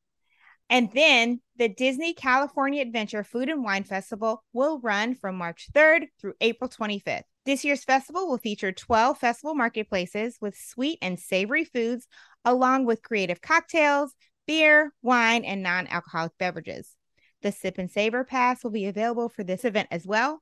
And 0.69 0.89
then 0.93 1.41
the 1.57 1.67
Disney 1.67 2.13
California 2.13 2.81
Adventure 2.81 3.25
Food 3.25 3.49
and 3.49 3.61
Wine 3.61 3.83
Festival 3.83 4.45
will 4.53 4.79
run 4.79 5.15
from 5.15 5.35
March 5.35 5.67
3rd 5.73 6.07
through 6.21 6.35
April 6.39 6.69
25th. 6.69 7.23
This 7.45 7.65
year's 7.65 7.83
festival 7.83 8.29
will 8.29 8.37
feature 8.37 8.71
12 8.71 9.17
festival 9.17 9.53
marketplaces 9.53 10.37
with 10.39 10.57
sweet 10.57 10.99
and 11.01 11.19
savory 11.19 11.65
foods, 11.65 12.07
along 12.45 12.85
with 12.85 13.03
creative 13.03 13.41
cocktails, 13.41 14.13
beer, 14.47 14.93
wine, 15.01 15.43
and 15.43 15.61
non 15.61 15.87
alcoholic 15.87 16.31
beverages. 16.37 16.95
The 17.43 17.51
Sip 17.51 17.77
and 17.77 17.91
Savor 17.91 18.23
Pass 18.23 18.63
will 18.63 18.71
be 18.71 18.87
available 18.87 19.29
for 19.29 19.43
this 19.43 19.63
event 19.63 19.89
as 19.91 20.07
well. 20.07 20.41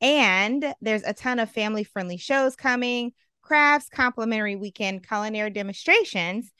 And 0.00 0.74
there's 0.82 1.02
a 1.04 1.14
ton 1.14 1.38
of 1.38 1.50
family 1.50 1.84
friendly 1.84 2.18
shows 2.18 2.54
coming, 2.54 3.12
crafts, 3.42 3.88
complimentary 3.88 4.56
weekend 4.56 5.06
culinary 5.06 5.50
demonstrations. 5.50 6.50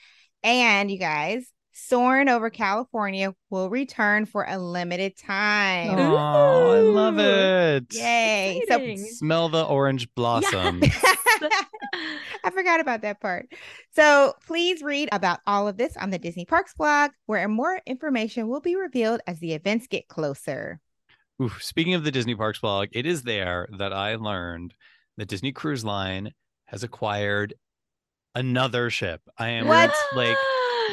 And 0.43 0.91
you 0.91 0.99
guys, 0.99 1.51
Soaring 1.77 2.29
over 2.29 2.51
California 2.51 3.35
will 3.51 3.69
return 3.69 4.27
for 4.27 4.45
a 4.49 4.59
limited 4.59 5.17
time. 5.17 5.99
Oh, 5.99 6.71
I 6.71 6.79
love 6.79 7.19
it. 7.19 7.93
Yay. 7.93 8.63
So 8.69 8.95
Smell 8.97 9.49
the 9.49 9.65
orange 9.65 10.09
blossom. 10.15 10.83
I 12.45 12.51
forgot 12.53 12.79
about 12.79 13.03
that 13.03 13.21
part. 13.21 13.49
So 13.97 14.35
please 14.47 14.83
read 14.83 15.09
about 15.11 15.41
all 15.49 15.67
of 15.67 15.77
this 15.77 15.97
on 15.97 16.11
the 16.11 16.19
Disney 16.19 16.45
Parks 16.45 16.75
blog, 16.75 17.11
where 17.27 17.49
more 17.49 17.81
information 17.87 18.47
will 18.49 18.61
be 18.61 18.77
revealed 18.77 19.21
as 19.27 19.41
the 19.41 19.53
events 19.55 19.89
get 19.89 20.07
closer. 20.07 20.81
Ooh, 21.43 21.51
speaking 21.59 21.95
of 21.95 22.05
the 22.05 22.13
Disney 22.13 22.37
Parks 22.37 22.61
blog, 22.61 22.89
it 22.93 23.05
is 23.05 23.25
there 23.25 23.67
that 23.79 23.93
I 23.93 24.15
learned 24.15 24.75
that 25.17 25.27
Disney 25.27 25.51
Cruise 25.51 25.85
Line 25.85 26.33
has 26.67 26.85
acquired 26.85 27.55
another 28.37 28.91
ship. 28.91 29.23
I 29.37 29.49
am 29.49 29.67
What? 29.67 29.93
like 30.15 30.37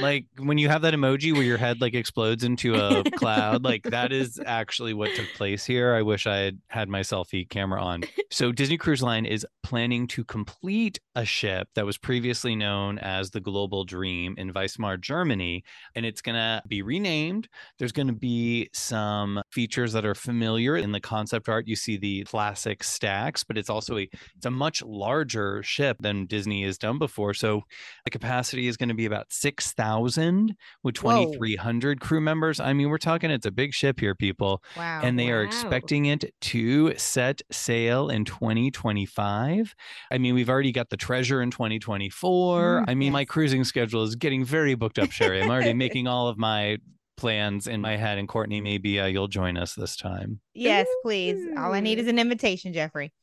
like 0.01 0.25
when 0.37 0.57
you 0.57 0.67
have 0.69 0.81
that 0.81 0.93
emoji 0.93 1.33
where 1.33 1.43
your 1.43 1.57
head 1.57 1.79
like 1.79 1.93
explodes 1.93 2.43
into 2.43 2.75
a 2.75 3.03
cloud 3.15 3.63
like 3.63 3.83
that 3.83 4.11
is 4.11 4.41
actually 4.45 4.93
what 4.93 5.13
took 5.15 5.27
place 5.35 5.65
here. 5.65 5.93
I 5.93 6.01
wish 6.01 6.27
i 6.27 6.37
had 6.37 6.59
had 6.67 6.89
my 6.89 7.01
selfie 7.01 7.47
camera 7.47 7.81
on. 7.81 8.03
So 8.31 8.51
disney 8.51 8.77
cruise 8.77 9.03
line 9.03 9.25
is 9.25 9.45
planning 9.63 10.07
to 10.07 10.23
complete 10.23 10.99
a 11.15 11.25
ship 11.25 11.67
that 11.75 11.85
was 11.85 11.97
previously 11.97 12.55
known 12.55 12.97
as 12.99 13.31
the 13.31 13.39
global 13.39 13.83
dream 13.83 14.35
in 14.37 14.51
Wismar 14.53 14.99
germany 14.99 15.63
and 15.95 16.05
it's 16.05 16.21
going 16.21 16.35
to 16.35 16.61
be 16.67 16.81
renamed. 16.81 17.47
There's 17.77 17.91
going 17.91 18.07
to 18.07 18.13
be 18.13 18.69
some 18.73 19.41
features 19.51 19.93
that 19.93 20.05
are 20.05 20.15
familiar 20.15 20.75
in 20.77 20.91
the 20.91 20.99
concept 20.99 21.47
art. 21.47 21.67
You 21.67 21.75
see 21.75 21.97
the 21.97 22.23
classic 22.23 22.83
stacks 22.83 23.43
but 23.43 23.57
it's 23.57 23.69
also 23.69 23.97
a 23.97 24.09
it's 24.35 24.45
a 24.45 24.51
much 24.51 24.81
larger 24.81 25.61
ship 25.63 25.97
than 25.99 26.25
disney 26.25 26.63
has 26.63 26.77
done 26.77 26.97
before. 26.97 27.33
So 27.33 27.61
the 28.05 28.11
capacity 28.11 28.67
is 28.67 28.77
going 28.77 28.89
to 28.89 28.95
be 28.95 29.05
about 29.05 29.31
6,000 29.31 29.90
with 29.99 30.95
2,300 30.95 31.99
crew 31.99 32.21
members. 32.21 32.59
I 32.59 32.73
mean, 32.73 32.89
we're 32.89 32.97
talking 32.97 33.31
it's 33.31 33.45
a 33.45 33.51
big 33.51 33.73
ship 33.73 33.99
here, 33.99 34.15
people. 34.15 34.63
Wow. 34.77 35.01
and 35.03 35.17
they 35.17 35.31
are 35.31 35.43
expecting 35.43 36.05
it 36.05 36.33
to 36.41 36.95
set 36.97 37.41
sail 37.51 38.09
in 38.09 38.25
2025. 38.25 39.75
I 40.11 40.17
mean, 40.17 40.35
we've 40.35 40.49
already 40.49 40.71
got 40.71 40.89
the 40.89 40.97
treasure 40.97 41.41
in 41.41 41.51
2024. 41.51 42.83
Mm, 42.85 42.85
I 42.87 42.95
mean, 42.95 43.11
my 43.11 43.25
cruising 43.25 43.63
schedule 43.63 44.03
is 44.03 44.15
getting 44.15 44.45
very 44.45 44.75
booked 44.75 44.99
up, 44.99 45.11
Sherry. 45.11 45.41
I'm 45.41 45.49
already 45.49 45.73
making 45.81 46.07
all 46.07 46.27
of 46.27 46.37
my 46.37 46.77
plans 47.17 47.67
in 47.67 47.81
my 47.81 47.97
head. 47.97 48.17
And 48.17 48.27
Courtney, 48.27 48.61
maybe 48.61 48.99
uh, 48.99 49.05
you'll 49.05 49.27
join 49.27 49.57
us 49.57 49.73
this 49.75 49.95
time. 49.95 50.39
yes, 50.53 50.87
please. 51.03 51.37
All 51.57 51.73
I 51.73 51.79
need 51.79 51.99
is 51.99 52.07
an 52.07 52.19
invitation, 52.19 52.73
Jeffrey. 52.73 53.13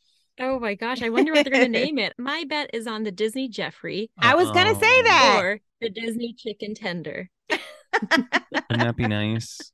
Oh 0.41 0.59
my 0.61 0.75
gosh, 0.75 1.03
I 1.03 1.09
wonder 1.09 1.33
what 1.33 1.45
they're 1.45 1.53
going 1.53 1.73
to 1.73 1.79
name 1.79 1.99
it. 1.99 2.15
My 2.19 2.45
bet 2.49 2.71
is 2.73 2.87
on 2.87 3.03
the 3.03 3.11
Disney 3.13 3.49
Jeffrey 3.49 4.11
I 4.19 4.35
was 4.35 4.51
going 4.51 4.73
to 4.73 4.79
say 4.81 5.03
that. 5.03 5.41
or 5.43 5.61
the 5.81 5.91
Disney 5.91 6.35
Chicken 6.37 6.75
Tender. 6.75 7.29
Wouldn't 7.51 8.31
that 8.71 8.97
be 8.97 9.07
nice? 9.07 9.73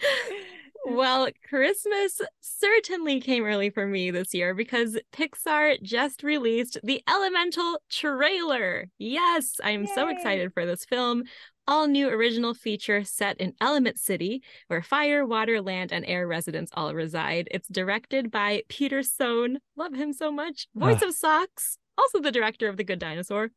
Well, 0.90 1.28
Christmas 1.48 2.20
certainly 2.40 3.20
came 3.20 3.44
early 3.44 3.70
for 3.70 3.86
me 3.86 4.10
this 4.10 4.32
year 4.34 4.54
because 4.54 4.98
Pixar 5.12 5.80
just 5.82 6.22
released 6.22 6.78
the 6.82 7.02
Elemental 7.08 7.80
trailer. 7.90 8.88
Yes, 8.98 9.60
I 9.62 9.70
am 9.70 9.86
so 9.86 10.08
excited 10.08 10.52
for 10.52 10.66
this 10.66 10.84
film. 10.84 11.24
All 11.66 11.86
new 11.86 12.08
original 12.08 12.54
feature 12.54 13.04
set 13.04 13.36
in 13.38 13.52
Element 13.60 13.98
City, 13.98 14.42
where 14.68 14.80
fire, 14.82 15.26
water, 15.26 15.60
land, 15.60 15.92
and 15.92 16.04
air 16.06 16.26
residents 16.26 16.72
all 16.74 16.94
reside. 16.94 17.46
It's 17.50 17.68
directed 17.68 18.30
by 18.30 18.62
Peter 18.68 19.02
Sohn. 19.02 19.58
Love 19.76 19.94
him 19.94 20.14
so 20.14 20.32
much. 20.32 20.66
Voice 20.74 21.02
Ah. 21.02 21.08
of 21.08 21.14
Sox, 21.14 21.76
also 21.98 22.20
the 22.20 22.32
director 22.32 22.68
of 22.68 22.78
The 22.78 22.84
Good 22.84 22.98
Dinosaur. 22.98 23.50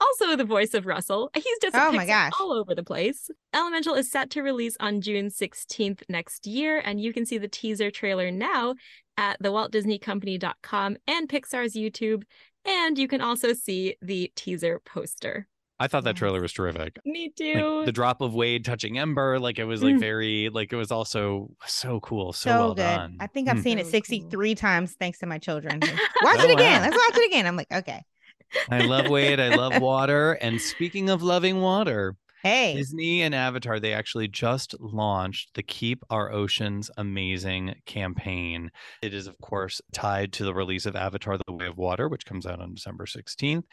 Also, 0.00 0.36
the 0.36 0.44
voice 0.44 0.74
of 0.74 0.86
Russell. 0.86 1.30
He's 1.34 1.58
just 1.62 1.74
Oh 1.76 1.92
my 1.92 2.04
gosh. 2.06 2.32
all 2.40 2.52
over 2.52 2.74
the 2.74 2.82
place. 2.82 3.30
Elemental 3.54 3.94
is 3.94 4.10
set 4.10 4.28
to 4.30 4.42
release 4.42 4.76
on 4.80 5.00
June 5.00 5.28
16th 5.30 6.02
next 6.08 6.46
year, 6.46 6.80
and 6.84 7.00
you 7.00 7.12
can 7.12 7.24
see 7.24 7.38
the 7.38 7.48
teaser 7.48 7.90
trailer 7.90 8.30
now 8.30 8.74
at 9.16 9.36
the 9.40 9.52
Walt 9.52 9.70
Disney 9.72 9.98
Company.com 9.98 10.96
and 11.06 11.28
Pixar's 11.28 11.74
YouTube. 11.74 12.24
And 12.66 12.98
you 12.98 13.06
can 13.08 13.20
also 13.20 13.52
see 13.52 13.96
the 14.02 14.32
teaser 14.34 14.80
poster. 14.84 15.46
I 15.78 15.86
thought 15.88 16.04
that 16.04 16.16
trailer 16.16 16.40
was 16.40 16.52
terrific. 16.52 16.98
Me 17.04 17.24
Like 17.24 17.34
too. 17.36 17.82
the 17.84 17.92
drop 17.92 18.20
of 18.20 18.32
Wade 18.34 18.64
touching 18.64 18.96
Ember, 18.98 19.38
like 19.38 19.58
it 19.58 19.64
was 19.64 19.82
like 19.82 19.96
Mm. 19.96 20.00
very, 20.00 20.48
like 20.52 20.72
it 20.72 20.76
was 20.76 20.90
also 20.92 21.50
so 21.66 22.00
cool, 22.00 22.32
so, 22.32 22.50
So, 22.50 22.58
well 22.58 22.74
good. 22.74 22.82
done. 22.82 23.16
I 23.20 23.26
think 23.26 23.48
I've 23.48 23.56
Mm. 23.58 23.62
seen 23.62 23.78
it 23.78 23.86
So 23.86 23.90
cool. 23.92 24.00
63 24.00 24.54
times 24.54 24.94
thanks 24.98 25.18
to 25.18 25.26
my 25.26 25.38
children. 25.38 25.80
Watch 26.22 26.38
Oh, 26.40 26.44
it 26.44 26.50
again. 26.52 26.80
wow. 26.80 26.88
Let's 26.88 26.96
watch 26.96 27.18
it 27.22 27.26
again. 27.26 27.46
I'm 27.46 27.56
like, 27.56 27.72
okay. 27.72 28.04
I 28.70 28.80
love 28.80 29.08
Wade. 29.08 29.40
I 29.40 29.54
love 29.54 29.80
water. 29.80 30.32
And 30.34 30.60
speaking 30.60 31.10
of 31.10 31.22
loving 31.22 31.60
water, 31.60 32.16
Hey. 32.44 32.74
Disney 32.76 33.22
and 33.22 33.34
Avatar, 33.34 33.80
they 33.80 33.94
actually 33.94 34.28
just 34.28 34.78
launched 34.78 35.54
the 35.54 35.62
Keep 35.62 36.04
Our 36.10 36.30
Oceans 36.30 36.90
Amazing 36.98 37.76
campaign. 37.86 38.70
It 39.00 39.14
is, 39.14 39.26
of 39.26 39.38
course, 39.38 39.80
tied 39.92 40.34
to 40.34 40.44
the 40.44 40.52
release 40.52 40.84
of 40.84 40.94
Avatar 40.94 41.38
The 41.38 41.54
Way 41.54 41.68
of 41.68 41.78
Water, 41.78 42.06
which 42.06 42.26
comes 42.26 42.44
out 42.44 42.60
on 42.60 42.74
December 42.74 43.06
16th, 43.06 43.64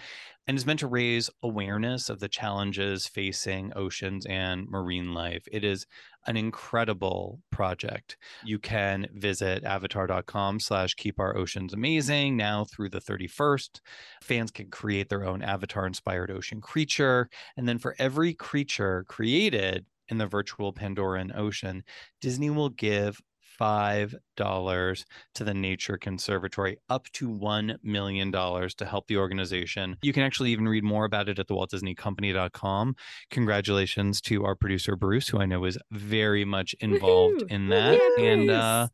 and 0.48 0.58
is 0.58 0.66
meant 0.66 0.80
to 0.80 0.88
raise 0.88 1.30
awareness 1.44 2.10
of 2.10 2.20
the 2.20 2.28
challenges 2.28 3.08
facing 3.08 3.72
oceans 3.76 4.26
and 4.26 4.68
marine 4.68 5.14
life. 5.14 5.48
It 5.52 5.64
is 5.64 5.86
an 6.28 6.38
incredible 6.38 7.40
project. 7.52 8.18
You 8.44 8.60
can 8.60 9.08
visit 9.14 9.64
avatar.com 9.64 10.60
slash 10.60 10.96
keep 10.96 11.20
our 11.20 11.38
oceans 11.38 11.74
amazing 11.74 12.38
now 12.38 12.66
through 12.66 12.90
the 12.90 13.02
31st. 13.02 13.82
Fans 14.22 14.52
can 14.52 14.70
create 14.70 15.10
their 15.10 15.26
own 15.26 15.42
avatar 15.42 15.86
inspired 15.86 16.32
ocean 16.32 16.62
creature. 16.62 17.30
And 17.58 17.68
then 17.68 17.78
for 17.78 17.96
every 18.00 18.34
creature 18.34 19.06
created 19.08 19.86
in 20.10 20.18
the 20.18 20.28
virtual 20.28 20.74
Pandoran 20.74 21.36
ocean, 21.38 21.84
Disney 22.20 22.50
will 22.50 22.70
give 22.70 23.20
$5 23.62 25.06
to 25.36 25.44
the 25.44 25.54
Nature 25.54 25.98
Conservatory, 25.98 26.78
up 26.90 27.06
to 27.14 27.30
$1 27.30 27.78
million 27.84 28.32
to 28.32 28.86
help 28.86 29.08
the 29.08 29.18
organization. 29.18 29.98
You 30.02 30.14
can 30.14 30.24
actually 30.24 30.52
even 30.52 30.68
read 30.68 30.84
more 30.84 31.06
about 31.06 31.30
it 31.30 31.38
at 31.38 31.48
the 31.48 31.54
Walt 31.54 31.70
Disney 31.70 31.94
Company.com. 31.94 32.96
Congratulations 33.30 34.22
to 34.22 34.44
our 34.46 34.56
producer, 34.56 34.96
Bruce, 34.96 35.28
who 35.28 35.40
I 35.40 35.46
know 35.46 35.66
is 35.66 35.78
very 35.92 36.46
much 36.46 36.76
involved 36.80 37.42
Woohoo! 37.42 37.52
in 37.52 37.70
that. 37.70 38.00
And 38.20 38.50
uh, 38.50 38.88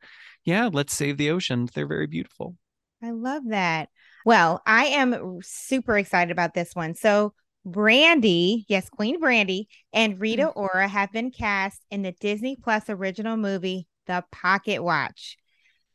yeah, 0.44 0.70
let's 0.72 0.94
save 0.94 1.18
the 1.18 1.32
oceans. 1.32 1.72
They're 1.74 1.88
very 1.88 2.08
beautiful. 2.08 2.56
I 3.02 3.12
love 3.12 3.44
that. 3.50 3.90
Well, 4.26 4.62
I 4.66 4.86
am 4.88 5.40
super 5.42 5.98
excited 5.98 6.32
about 6.32 6.54
this 6.54 6.72
one. 6.74 6.96
So, 6.96 7.34
Brandy, 7.64 8.66
yes, 8.68 8.90
Queen 8.90 9.20
Brandy 9.20 9.68
and 9.94 10.20
Rita 10.20 10.48
Mm. 10.48 10.54
Ora 10.56 10.88
have 10.88 11.12
been 11.12 11.32
cast 11.32 11.86
in 11.92 12.02
the 12.02 12.14
Disney 12.14 12.56
Plus 12.56 12.90
original 12.90 13.38
movie, 13.38 13.88
The 14.08 14.24
Pocket 14.32 14.84
Watch. 14.84 15.38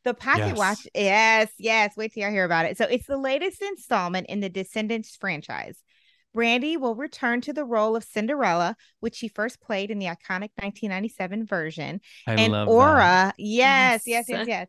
The 0.03 0.13
Pocket 0.13 0.47
Yes. 0.47 0.57
Watch, 0.57 0.87
yes, 0.93 1.51
yes. 1.57 1.97
Wait 1.97 2.13
till 2.13 2.23
you 2.23 2.29
hear 2.29 2.45
about 2.45 2.65
it. 2.65 2.77
So, 2.77 2.85
it's 2.85 3.07
the 3.07 3.17
latest 3.17 3.61
installment 3.61 4.27
in 4.27 4.39
the 4.39 4.49
Descendants 4.49 5.15
franchise. 5.15 5.77
Brandy 6.33 6.77
will 6.77 6.95
return 6.95 7.41
to 7.41 7.53
the 7.53 7.63
role 7.63 7.95
of 7.95 8.03
Cinderella, 8.03 8.75
which 8.99 9.15
she 9.15 9.27
first 9.27 9.61
played 9.61 9.91
in 9.91 9.99
the 9.99 10.07
iconic 10.07 10.49
1997 10.57 11.45
version 11.45 12.01
I 12.25 12.33
and. 12.33 12.55
Ora, 12.55 13.33
yes, 13.37 14.03
yes, 14.05 14.25
Yes. 14.27 14.29
yes, 14.29 14.47
yes. 14.47 14.67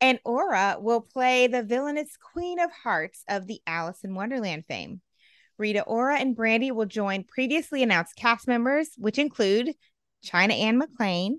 And 0.00 0.18
Ora 0.24 0.76
will 0.80 1.02
play 1.02 1.48
the 1.48 1.62
villainous 1.62 2.16
Queen 2.32 2.58
of 2.58 2.70
Hearts 2.72 3.24
of 3.28 3.46
the 3.46 3.60
Alice 3.66 4.04
in 4.04 4.14
Wonderland 4.14 4.64
fame. 4.66 5.00
Rita 5.58 5.82
Ora 5.82 6.18
and 6.18 6.34
Brandy 6.34 6.72
will 6.72 6.86
join 6.86 7.24
previously 7.24 7.82
announced 7.82 8.16
cast 8.16 8.48
members, 8.48 8.88
which 8.96 9.18
include 9.18 9.74
China 10.24 10.54
Anne 10.54 10.80
McClain, 10.80 11.34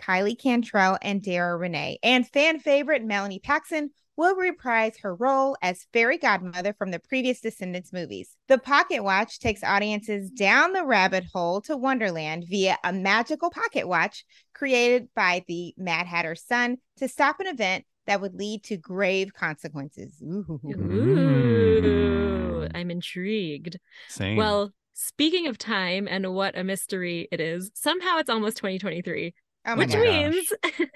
Kylie 0.00 0.40
Cantrell, 0.40 0.98
and 1.02 1.22
Dara 1.22 1.56
Renee. 1.56 1.98
And 2.02 2.26
fan 2.26 2.58
favorite 2.58 3.04
Melanie 3.04 3.38
Paxson 3.38 3.90
will 4.16 4.34
reprise 4.36 4.98
her 4.98 5.14
role 5.14 5.56
as 5.62 5.86
fairy 5.94 6.18
godmother 6.18 6.74
from 6.74 6.90
the 6.90 6.98
previous 6.98 7.40
Descendants 7.40 7.90
movies. 7.92 8.36
The 8.48 8.58
Pocket 8.58 9.02
Watch 9.02 9.38
takes 9.38 9.64
audiences 9.64 10.30
down 10.30 10.74
the 10.74 10.84
rabbit 10.84 11.24
hole 11.32 11.62
to 11.62 11.76
Wonderland 11.76 12.44
via 12.46 12.76
a 12.84 12.92
magical 12.92 13.50
pocket 13.50 13.88
watch 13.88 14.26
created 14.52 15.08
by 15.14 15.42
the 15.48 15.72
Mad 15.78 16.06
Hatter's 16.06 16.44
son 16.44 16.76
to 16.98 17.08
stop 17.08 17.40
an 17.40 17.46
event 17.46 17.86
that 18.06 18.20
would 18.20 18.34
lead 18.34 18.62
to 18.64 18.76
grave 18.76 19.32
consequences. 19.32 20.20
Ooh. 20.22 20.60
Ooh, 20.66 20.68
mm. 20.68 22.70
I'm 22.74 22.90
intrigued. 22.90 23.78
Same. 24.08 24.36
Well, 24.36 24.70
speaking 24.92 25.46
of 25.46 25.56
time 25.56 26.06
and 26.10 26.34
what 26.34 26.58
a 26.58 26.64
mystery 26.64 27.26
it 27.32 27.40
is, 27.40 27.70
somehow 27.74 28.18
it's 28.18 28.28
almost 28.28 28.58
2023. 28.58 29.32
Oh 29.66 29.76
Which 29.76 29.94
means 29.94 30.52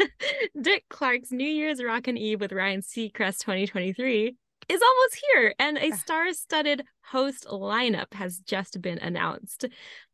Dick 0.60 0.84
Clark's 0.88 1.30
New 1.30 1.48
Year's 1.48 1.82
Rockin' 1.82 2.16
Eve 2.16 2.40
with 2.40 2.52
Ryan 2.52 2.80
Seacrest 2.80 3.40
2023 3.40 4.36
is 4.68 4.82
almost 4.82 5.22
here, 5.32 5.54
and 5.58 5.76
a 5.76 5.92
star 5.92 6.32
studded 6.32 6.82
host 7.10 7.46
lineup 7.46 8.14
has 8.14 8.38
just 8.38 8.80
been 8.80 8.98
announced. 8.98 9.66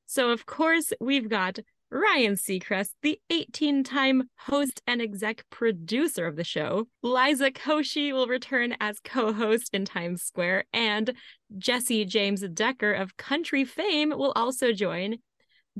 So, 0.06 0.30
of 0.30 0.46
course, 0.46 0.92
we've 1.00 1.28
got 1.28 1.60
Ryan 1.92 2.34
Seacrest, 2.34 2.90
the 3.02 3.20
18 3.30 3.84
time 3.84 4.28
host 4.38 4.80
and 4.86 5.02
exec 5.02 5.44
producer 5.50 6.26
of 6.26 6.36
the 6.36 6.44
show. 6.44 6.86
Liza 7.02 7.50
Koshy 7.50 8.12
will 8.12 8.26
return 8.26 8.76
as 8.80 9.00
co 9.00 9.32
host 9.32 9.70
in 9.72 9.84
Times 9.84 10.22
Square, 10.22 10.64
and 10.72 11.12
Jesse 11.58 12.04
James 12.04 12.42
Decker 12.42 12.92
of 12.92 13.16
country 13.16 13.64
fame 13.64 14.10
will 14.10 14.32
also 14.36 14.72
join. 14.72 15.18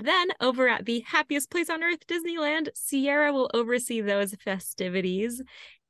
Then, 0.01 0.29
over 0.41 0.69
at 0.69 0.87
the 0.87 1.01
happiest 1.07 1.51
place 1.51 1.69
on 1.69 1.83
earth, 1.83 2.07
Disneyland, 2.07 2.69
Ciara 2.89 3.33
will 3.33 3.51
oversee 3.53 4.01
those 4.01 4.35
festivities. 4.35 5.43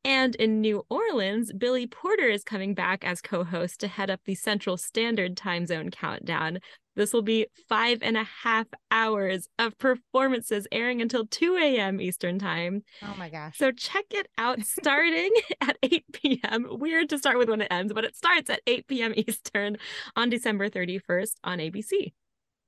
And 0.05 0.35
in 0.37 0.61
New 0.63 0.85
Orleans, 0.89 1.53
Billy 1.53 1.87
Porter 1.87 2.29
is 2.29 2.43
coming 2.43 2.75
back 2.75 3.05
as 3.05 3.21
co 3.21 3.45
host 3.45 3.81
to 3.81 3.89
head 3.89 4.11
up 4.11 4.21
the 4.25 4.35
Central 4.35 4.77
Standard 4.79 5.37
Time 5.37 5.67
Zone 5.67 5.91
countdown. 5.91 6.61
This 6.97 7.13
will 7.13 7.23
be 7.23 7.47
five 7.69 7.99
and 8.03 8.17
a 8.17 8.25
half 8.25 8.67
hours 8.91 9.49
of 9.59 9.79
performances 9.79 10.67
airing 10.73 11.01
until 11.01 11.27
2 11.27 11.57
a.m. 11.57 12.01
Eastern 12.01 12.39
Time. 12.39 12.83
Oh 13.03 13.15
my 13.17 13.29
gosh. 13.29 13.59
So 13.59 13.73
check 13.73 14.07
it 14.11 14.27
out 14.39 14.61
starting 14.65 15.31
at 15.61 15.77
8 15.83 16.05
p.m. 16.13 16.67
Weird 16.71 17.11
to 17.11 17.19
start 17.19 17.39
with 17.39 17.49
when 17.49 17.61
it 17.61 17.69
ends, 17.71 17.93
but 17.93 18.05
it 18.05 18.17
starts 18.17 18.51
at 18.51 18.61
8 18.67 18.87
p.m. 18.87 19.13
Eastern 19.17 19.77
on 20.17 20.31
December 20.31 20.69
31st 20.69 21.35
on 21.45 21.59
ABC. 21.59 22.13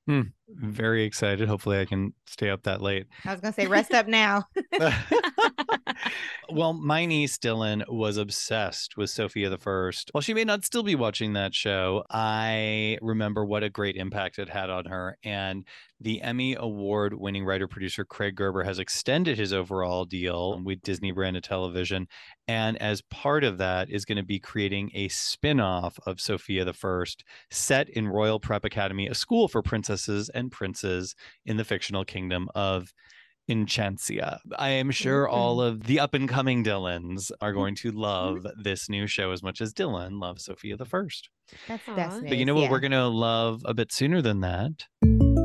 Hmm. 0.06 0.20
Very 0.60 1.04
excited. 1.04 1.48
Hopefully, 1.48 1.80
I 1.80 1.84
can 1.84 2.12
stay 2.26 2.50
up 2.50 2.62
that 2.64 2.80
late. 2.80 3.06
I 3.24 3.32
was 3.32 3.40
gonna 3.40 3.54
say 3.54 3.66
rest 3.66 3.92
up 3.92 4.06
now. 4.06 4.44
well, 6.50 6.72
my 6.72 7.06
niece 7.06 7.38
Dylan 7.38 7.82
was 7.88 8.16
obsessed 8.16 8.96
with 8.96 9.10
Sofia 9.10 9.50
the 9.50 9.58
First. 9.58 10.10
While 10.12 10.22
she 10.22 10.34
may 10.34 10.44
not 10.44 10.64
still 10.64 10.82
be 10.82 10.94
watching 10.94 11.32
that 11.32 11.54
show, 11.54 12.04
I 12.10 12.98
remember 13.00 13.44
what 13.44 13.62
a 13.62 13.70
great 13.70 13.96
impact 13.96 14.38
it 14.38 14.48
had 14.48 14.70
on 14.70 14.86
her. 14.86 15.18
And 15.24 15.64
the 16.00 16.20
Emmy 16.20 16.56
Award 16.58 17.14
winning 17.14 17.44
writer 17.44 17.68
producer 17.68 18.04
Craig 18.04 18.34
Gerber 18.34 18.64
has 18.64 18.80
extended 18.80 19.38
his 19.38 19.52
overall 19.52 20.04
deal 20.04 20.60
with 20.64 20.82
Disney 20.82 21.12
branded 21.12 21.44
television. 21.44 22.08
And 22.48 22.80
as 22.82 23.02
part 23.02 23.44
of 23.44 23.58
that, 23.58 23.88
is 23.88 24.04
going 24.04 24.16
to 24.16 24.24
be 24.24 24.40
creating 24.40 24.90
a 24.94 25.08
spin 25.08 25.60
off 25.60 25.98
of 26.04 26.20
Sofia 26.20 26.64
the 26.64 26.72
First 26.72 27.22
set 27.50 27.88
in 27.88 28.08
Royal 28.08 28.40
Prep 28.40 28.64
Academy, 28.64 29.06
a 29.06 29.14
school 29.14 29.46
for 29.46 29.62
princesses 29.62 30.28
and 30.28 30.41
princes 30.50 31.14
in 31.44 31.56
the 31.56 31.64
fictional 31.64 32.04
kingdom 32.04 32.48
of 32.54 32.92
Enchantia. 33.50 34.38
I 34.56 34.70
am 34.70 34.90
sure 34.90 35.26
mm-hmm. 35.26 35.34
all 35.34 35.60
of 35.60 35.84
the 35.84 36.00
up 36.00 36.14
and 36.14 36.28
coming 36.28 36.64
Dylans 36.64 37.30
are 37.40 37.52
going 37.52 37.74
to 37.76 37.90
mm-hmm. 37.90 38.00
love 38.00 38.46
this 38.56 38.88
new 38.88 39.06
show 39.06 39.32
as 39.32 39.42
much 39.42 39.60
as 39.60 39.72
Dylan 39.72 40.20
loves 40.20 40.44
Sofia 40.44 40.76
the 40.76 40.84
First. 40.84 41.28
That's 41.68 41.88
Aw. 41.88 41.94
that's 41.94 42.20
But 42.20 42.36
you 42.36 42.44
know 42.44 42.54
what 42.54 42.70
we're 42.70 42.80
going 42.80 42.92
to 42.92 43.08
love 43.08 43.62
a 43.64 43.74
bit 43.74 43.92
sooner 43.92 44.22
than 44.22 44.40
that? 44.40 45.41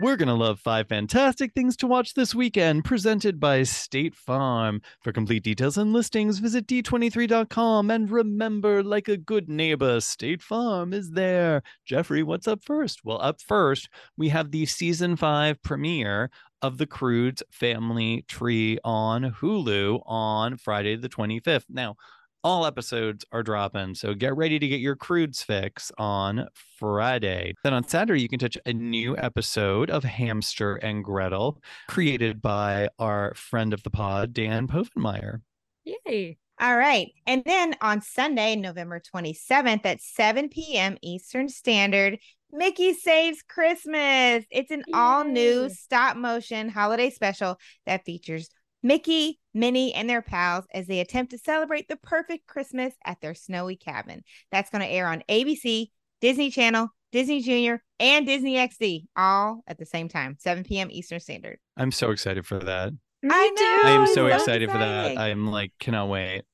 We're 0.00 0.16
going 0.16 0.28
to 0.28 0.34
love 0.34 0.60
five 0.60 0.86
fantastic 0.86 1.54
things 1.54 1.76
to 1.78 1.88
watch 1.88 2.14
this 2.14 2.32
weekend, 2.32 2.84
presented 2.84 3.40
by 3.40 3.64
State 3.64 4.14
Farm. 4.14 4.80
For 5.02 5.10
complete 5.10 5.42
details 5.42 5.76
and 5.76 5.92
listings, 5.92 6.38
visit 6.38 6.68
d23.com. 6.68 7.90
And 7.90 8.08
remember, 8.08 8.84
like 8.84 9.08
a 9.08 9.16
good 9.16 9.48
neighbor, 9.48 10.00
State 10.00 10.40
Farm 10.40 10.92
is 10.92 11.10
there. 11.10 11.64
Jeffrey, 11.84 12.22
what's 12.22 12.46
up 12.46 12.62
first? 12.62 13.04
Well, 13.04 13.20
up 13.20 13.40
first, 13.40 13.88
we 14.16 14.28
have 14.28 14.52
the 14.52 14.66
season 14.66 15.16
five 15.16 15.60
premiere 15.64 16.30
of 16.62 16.78
the 16.78 16.86
Croods 16.86 17.42
Family 17.50 18.24
Tree 18.28 18.78
on 18.84 19.32
Hulu 19.40 20.02
on 20.06 20.58
Friday, 20.58 20.94
the 20.94 21.08
25th. 21.08 21.64
Now, 21.68 21.96
all 22.44 22.66
episodes 22.66 23.24
are 23.32 23.42
dropping, 23.42 23.94
so 23.94 24.14
get 24.14 24.36
ready 24.36 24.58
to 24.58 24.68
get 24.68 24.80
your 24.80 24.96
Croods 24.96 25.42
fix 25.42 25.90
on 25.98 26.46
Friday. 26.78 27.54
Then 27.64 27.74
on 27.74 27.86
Saturday, 27.86 28.22
you 28.22 28.28
can 28.28 28.38
touch 28.38 28.56
a 28.64 28.72
new 28.72 29.16
episode 29.16 29.90
of 29.90 30.04
Hamster 30.04 30.76
and 30.76 31.04
Gretel, 31.04 31.60
created 31.88 32.40
by 32.40 32.88
our 32.98 33.34
friend 33.34 33.72
of 33.72 33.82
the 33.82 33.90
pod, 33.90 34.32
Dan 34.32 34.68
Povenmire. 34.68 35.40
Yay. 35.84 36.38
All 36.60 36.76
right. 36.76 37.08
And 37.26 37.42
then 37.44 37.76
on 37.80 38.00
Sunday, 38.00 38.56
November 38.56 39.00
27th 39.00 39.84
at 39.84 40.00
7 40.00 40.48
p.m. 40.48 40.98
Eastern 41.02 41.48
Standard, 41.48 42.18
Mickey 42.50 42.94
Saves 42.94 43.42
Christmas. 43.42 44.44
It's 44.50 44.70
an 44.70 44.82
all 44.92 45.24
new 45.24 45.68
stop 45.68 46.16
motion 46.16 46.68
holiday 46.68 47.10
special 47.10 47.58
that 47.86 48.04
features 48.04 48.48
Mickey, 48.92 49.38
Minnie, 49.52 49.92
and 49.92 50.08
their 50.08 50.22
pals 50.22 50.64
as 50.72 50.86
they 50.86 51.00
attempt 51.00 51.32
to 51.32 51.38
celebrate 51.38 51.88
the 51.88 51.96
perfect 51.98 52.46
Christmas 52.46 52.94
at 53.04 53.20
their 53.20 53.34
snowy 53.34 53.76
cabin. 53.76 54.22
That's 54.50 54.70
going 54.70 54.80
to 54.80 54.88
air 54.88 55.06
on 55.06 55.22
ABC, 55.28 55.88
Disney 56.22 56.50
Channel, 56.50 56.88
Disney 57.12 57.42
Junior, 57.42 57.82
and 58.00 58.24
Disney 58.26 58.54
XD 58.54 59.04
all 59.14 59.62
at 59.66 59.76
the 59.78 59.84
same 59.84 60.08
time, 60.08 60.36
7 60.40 60.64
p.m. 60.64 60.88
Eastern 60.90 61.20
Standard. 61.20 61.58
I'm 61.76 61.92
so 61.92 62.12
excited 62.12 62.46
for 62.46 62.58
that. 62.60 62.94
Me 63.22 63.28
I 63.30 63.48
too. 63.54 63.62
know. 63.62 63.90
I 63.90 63.92
am 64.00 64.06
so 64.06 64.14
so 64.14 64.26
excited 64.28 64.70
for 64.70 64.78
that. 64.78 65.18
I'm 65.18 65.48
like, 65.48 65.72
cannot 65.78 66.08
wait. 66.08 66.44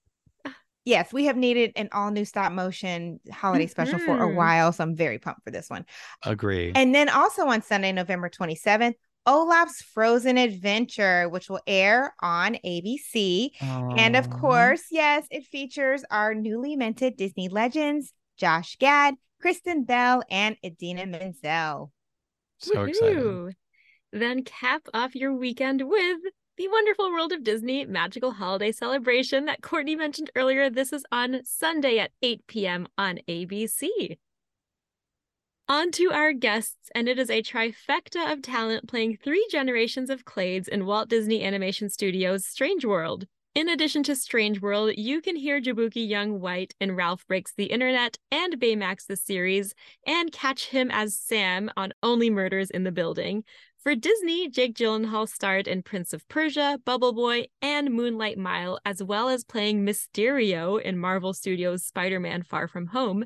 yes, 0.85 1.13
we 1.13 1.27
have 1.27 1.37
needed 1.37 1.71
an 1.77 1.89
all 1.93 2.11
new 2.11 2.25
stop 2.25 2.51
motion 2.51 3.21
holiday 3.33 3.69
special 3.69 4.01
for 4.01 4.17
a 4.21 4.27
Mhm. 4.29 4.35
while. 4.35 4.73
So 4.73 4.83
I'm 4.83 4.97
very 4.97 5.21
pumped 5.21 5.45
for 5.45 5.53
this 5.53 5.71
one. 5.71 5.87
Agree. 6.25 6.73
And 6.75 6.93
then 6.93 7.09
also 7.09 7.47
on 7.47 7.63
Sunday, 7.63 7.93
November 7.93 8.29
27th, 8.29 8.97
Olaf's 9.27 9.81
Frozen 9.83 10.39
Adventure, 10.39 11.29
which 11.29 11.49
will 11.49 11.61
air 11.67 12.15
on 12.21 12.57
ABC. 12.65 13.51
And 13.61 14.17
of 14.17 14.29
course, 14.31 14.85
yes, 14.91 15.27
it 15.31 15.45
features 15.45 16.05
our 16.11 16.35
newly 16.35 16.77
minted 16.77 17.17
Disney 17.17 17.49
legends, 17.49 18.13
Josh 18.37 18.77
Gad, 18.77 19.15
Kristen 19.41 19.85
Bell, 19.85 20.23
and 20.31 20.57
Idina 20.65 21.07
Menzel. 21.07 21.91
so 22.59 22.83
excited. 22.85 23.17
Woohoo. 23.17 23.53
Then 24.13 24.45
cap 24.45 24.83
off 24.95 25.15
your 25.15 25.35
weekend 25.35 25.83
with 25.89 26.19
the 26.57 26.69
wonderful 26.69 27.11
World 27.11 27.33
of 27.33 27.43
Disney 27.43 27.85
magical 27.85 28.31
holiday 28.31 28.71
celebration 28.71 29.47
that 29.47 29.61
Courtney 29.61 29.97
mentioned 29.97 30.31
earlier. 30.37 30.71
This 30.71 30.93
is 30.93 31.05
on 31.11 31.41
Sunday 31.45 31.99
at 31.99 32.13
8 32.23 32.47
p.m. 32.47 32.87
on 32.97 33.19
ABC. 33.29 33.89
On 35.67 35.91
to 35.93 36.13
our 36.13 36.35
guests, 36.35 36.91
and 36.95 37.09
it 37.09 37.19
is 37.19 37.31
a 37.31 37.43
trifecta 37.43 38.31
of 38.31 38.43
talent 38.43 38.87
playing 38.87 39.17
three 39.17 39.47
generations 39.51 40.11
of 40.11 40.27
Clades 40.27 40.69
in 40.69 40.85
Walt 40.85 41.09
Disney 41.09 41.43
Animation 41.43 41.89
Studios' 41.89 42.45
Strange 42.45 42.85
World. 42.85 43.25
In 43.55 43.71
addition 43.71 44.03
to 44.03 44.15
Strange 44.15 44.61
World, 44.61 44.93
you 44.99 45.23
can 45.23 45.37
hear 45.37 45.63
Jaboukie 45.63 46.07
Young 46.07 46.39
White 46.39 46.75
in 46.81 46.95
Ralph 46.95 47.27
Breaks 47.27 47.55
the 47.57 47.65
Internet 47.65 48.19
and 48.31 48.61
Baymax 48.61 49.07
the 49.07 49.17
series, 49.17 49.73
and 50.07 50.31
catch 50.33 50.67
him 50.67 50.91
as 50.91 51.17
Sam 51.17 51.71
on 51.79 51.95
Only 52.03 52.29
Murders 52.29 52.69
in 52.69 52.85
the 52.85 52.93
Building. 52.93 53.43
For 53.83 53.95
Disney, 53.95 54.51
Jake 54.51 54.75
Gyllenhaal 54.75 55.27
starred 55.27 55.67
in 55.67 55.83
Prince 55.83 56.13
of 56.13 56.29
Persia, 56.29 56.79
Bubble 56.85 57.15
Boy, 57.15 57.47
and 57.63 57.91
Moonlight 57.91 58.37
Mile, 58.37 58.81
as 58.85 59.03
well 59.03 59.31
as 59.31 59.45
playing 59.45 59.87
Mysterio 59.87 60.79
in 60.79 60.99
Marvel 60.99 61.33
Studios' 61.33 61.85
Spider 61.85 62.21
Man 62.21 62.43
Far 62.43 62.69
From 62.69 62.89
Home. 62.89 63.25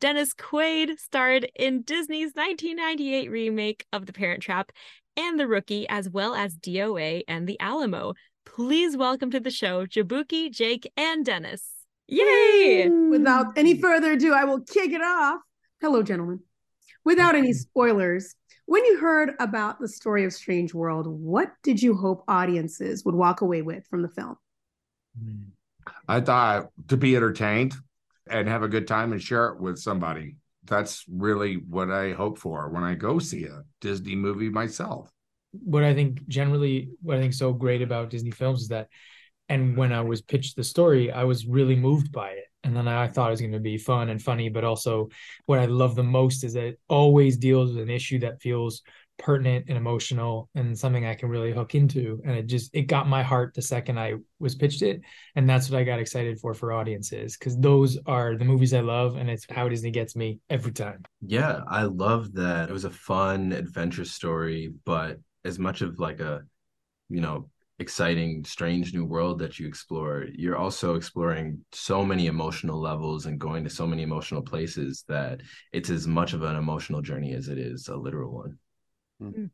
Dennis 0.00 0.32
Quaid 0.32 0.98
starred 0.98 1.46
in 1.54 1.82
Disney's 1.82 2.32
1998 2.32 3.30
remake 3.30 3.84
of 3.92 4.06
The 4.06 4.14
Parent 4.14 4.42
Trap 4.42 4.72
and 5.14 5.38
The 5.38 5.46
Rookie, 5.46 5.86
as 5.90 6.08
well 6.08 6.34
as 6.34 6.56
DOA 6.56 7.24
and 7.28 7.46
The 7.46 7.60
Alamo. 7.60 8.14
Please 8.46 8.96
welcome 8.96 9.30
to 9.30 9.40
the 9.40 9.50
show 9.50 9.84
Jaboukie, 9.84 10.50
Jake, 10.50 10.90
and 10.96 11.22
Dennis. 11.22 11.72
Yay! 12.08 12.88
Without 12.88 13.58
any 13.58 13.78
further 13.78 14.12
ado, 14.12 14.32
I 14.32 14.44
will 14.44 14.60
kick 14.60 14.90
it 14.90 15.02
off. 15.02 15.42
Hello, 15.82 16.02
gentlemen. 16.02 16.40
Without 17.04 17.34
any 17.34 17.52
spoilers, 17.52 18.34
when 18.64 18.82
you 18.86 19.00
heard 19.00 19.32
about 19.38 19.80
the 19.80 19.88
story 19.88 20.24
of 20.24 20.32
Strange 20.32 20.72
World, 20.72 21.08
what 21.08 21.52
did 21.62 21.82
you 21.82 21.94
hope 21.94 22.24
audiences 22.26 23.04
would 23.04 23.14
walk 23.14 23.42
away 23.42 23.60
with 23.60 23.86
from 23.88 24.00
the 24.00 24.08
film? 24.08 24.36
Hmm. 25.22 25.50
I 26.08 26.22
thought 26.22 26.70
to 26.88 26.96
be 26.96 27.16
entertained 27.16 27.74
and 28.30 28.48
have 28.48 28.62
a 28.62 28.68
good 28.68 28.86
time 28.88 29.12
and 29.12 29.22
share 29.22 29.48
it 29.48 29.60
with 29.60 29.78
somebody. 29.78 30.36
That's 30.64 31.04
really 31.08 31.56
what 31.56 31.90
I 31.90 32.12
hope 32.12 32.38
for 32.38 32.68
when 32.70 32.84
I 32.84 32.94
go 32.94 33.18
see 33.18 33.44
a 33.44 33.62
Disney 33.80 34.16
movie 34.16 34.50
myself. 34.50 35.10
what 35.52 35.82
I 35.84 35.94
think 35.94 36.26
generally 36.28 36.90
what 37.02 37.16
I 37.16 37.20
think 37.20 37.34
so 37.34 37.52
great 37.52 37.82
about 37.82 38.10
Disney 38.10 38.30
films 38.30 38.62
is 38.62 38.68
that 38.68 38.88
And 39.50 39.76
when 39.76 39.92
I 39.92 40.02
was 40.02 40.22
pitched 40.22 40.56
the 40.56 40.64
story, 40.64 41.12
I 41.12 41.24
was 41.24 41.46
really 41.46 41.76
moved 41.76 42.12
by 42.12 42.30
it. 42.30 42.46
And 42.64 42.76
then 42.76 42.88
I 42.88 43.08
thought 43.08 43.28
it 43.28 43.32
was 43.32 43.42
going 43.42 43.52
to 43.52 43.60
be 43.60 43.78
fun 43.78 44.10
and 44.10 44.22
funny, 44.22 44.50
but 44.50 44.64
also 44.64 45.10
what 45.46 45.60
I 45.60 45.66
love 45.66 45.96
the 45.96 46.04
most 46.04 46.44
is 46.44 46.54
that 46.54 46.64
it 46.66 46.80
always 46.88 47.38
deals 47.38 47.72
with 47.72 47.82
an 47.82 47.90
issue 47.90 48.20
that 48.20 48.42
feels 48.42 48.82
pertinent 49.20 49.66
and 49.68 49.76
emotional 49.76 50.48
and 50.54 50.76
something 50.76 51.04
I 51.06 51.14
can 51.14 51.28
really 51.28 51.52
hook 51.52 51.74
into. 51.74 52.20
And 52.24 52.36
it 52.36 52.46
just 52.46 52.74
it 52.74 52.82
got 52.82 53.06
my 53.06 53.22
heart 53.22 53.54
the 53.54 53.62
second 53.62 53.98
I 53.98 54.14
was 54.38 54.54
pitched 54.54 54.82
it, 54.82 55.00
and 55.36 55.48
that's 55.48 55.70
what 55.70 55.78
I 55.78 55.84
got 55.84 56.00
excited 56.00 56.40
for 56.40 56.54
for 56.54 56.72
audiences 56.72 57.36
because 57.36 57.56
those 57.58 57.98
are 58.06 58.36
the 58.36 58.44
movies 58.44 58.74
I 58.74 58.80
love, 58.80 59.16
and 59.16 59.30
it's 59.30 59.46
how 59.48 59.68
Disney 59.68 59.90
gets 59.90 60.16
me 60.16 60.40
every 60.48 60.72
time. 60.72 61.02
Yeah, 61.24 61.60
I 61.68 61.84
love 61.84 62.32
that. 62.34 62.70
It 62.70 62.72
was 62.72 62.84
a 62.84 62.90
fun 62.90 63.52
adventure 63.52 64.04
story, 64.04 64.72
but 64.84 65.18
as 65.44 65.58
much 65.58 65.82
of 65.82 65.98
like 65.98 66.20
a, 66.20 66.42
you 67.08 67.20
know, 67.20 67.48
exciting, 67.78 68.44
strange 68.44 68.92
new 68.92 69.04
world 69.04 69.38
that 69.38 69.58
you 69.58 69.66
explore, 69.66 70.26
you're 70.34 70.56
also 70.56 70.94
exploring 70.96 71.64
so 71.72 72.04
many 72.04 72.26
emotional 72.26 72.78
levels 72.78 73.26
and 73.26 73.38
going 73.38 73.64
to 73.64 73.70
so 73.70 73.86
many 73.86 74.02
emotional 74.02 74.42
places 74.42 75.04
that 75.08 75.40
it's 75.72 75.88
as 75.88 76.06
much 76.06 76.34
of 76.34 76.42
an 76.42 76.56
emotional 76.56 77.00
journey 77.00 77.32
as 77.32 77.48
it 77.48 77.58
is 77.58 77.88
a 77.88 77.96
literal 77.96 78.32
one. 78.32 78.58
Mm. 79.20 79.50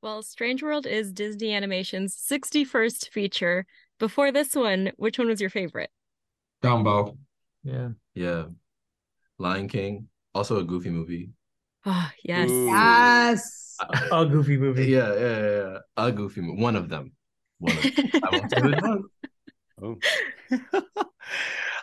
Well, 0.00 0.22
Strange 0.22 0.62
World 0.62 0.86
is 0.86 1.12
Disney 1.12 1.54
Animation's 1.54 2.16
61st 2.16 3.08
feature. 3.10 3.66
Before 3.98 4.32
this 4.32 4.54
one, 4.54 4.92
which 4.96 5.18
one 5.18 5.28
was 5.28 5.40
your 5.40 5.50
favorite? 5.50 5.90
Dumbo. 6.62 7.16
Yeah. 7.62 7.90
Yeah. 8.14 8.46
Lion 9.38 9.68
King, 9.68 10.08
also 10.34 10.58
a 10.58 10.64
goofy 10.64 10.90
movie. 10.90 11.30
Oh, 11.84 12.10
yes. 12.24 12.50
Ooh. 12.50 12.66
Yes. 12.66 13.76
A 14.12 14.26
goofy 14.26 14.56
movie. 14.56 14.86
Yeah, 14.86 15.14
yeah, 15.14 15.20
yeah, 15.20 15.70
yeah. 15.72 15.78
A 15.96 16.12
goofy 16.12 16.40
movie. 16.40 16.62
One 16.62 16.76
of 16.76 16.88
them. 16.88 17.12
One 17.58 17.76
of 17.76 17.82
them. 17.82 18.10
I 18.22 18.28
won't 18.30 18.50
say 18.50 18.62
which 18.62 18.80
one. 18.80 19.04
Oh. 19.82 19.98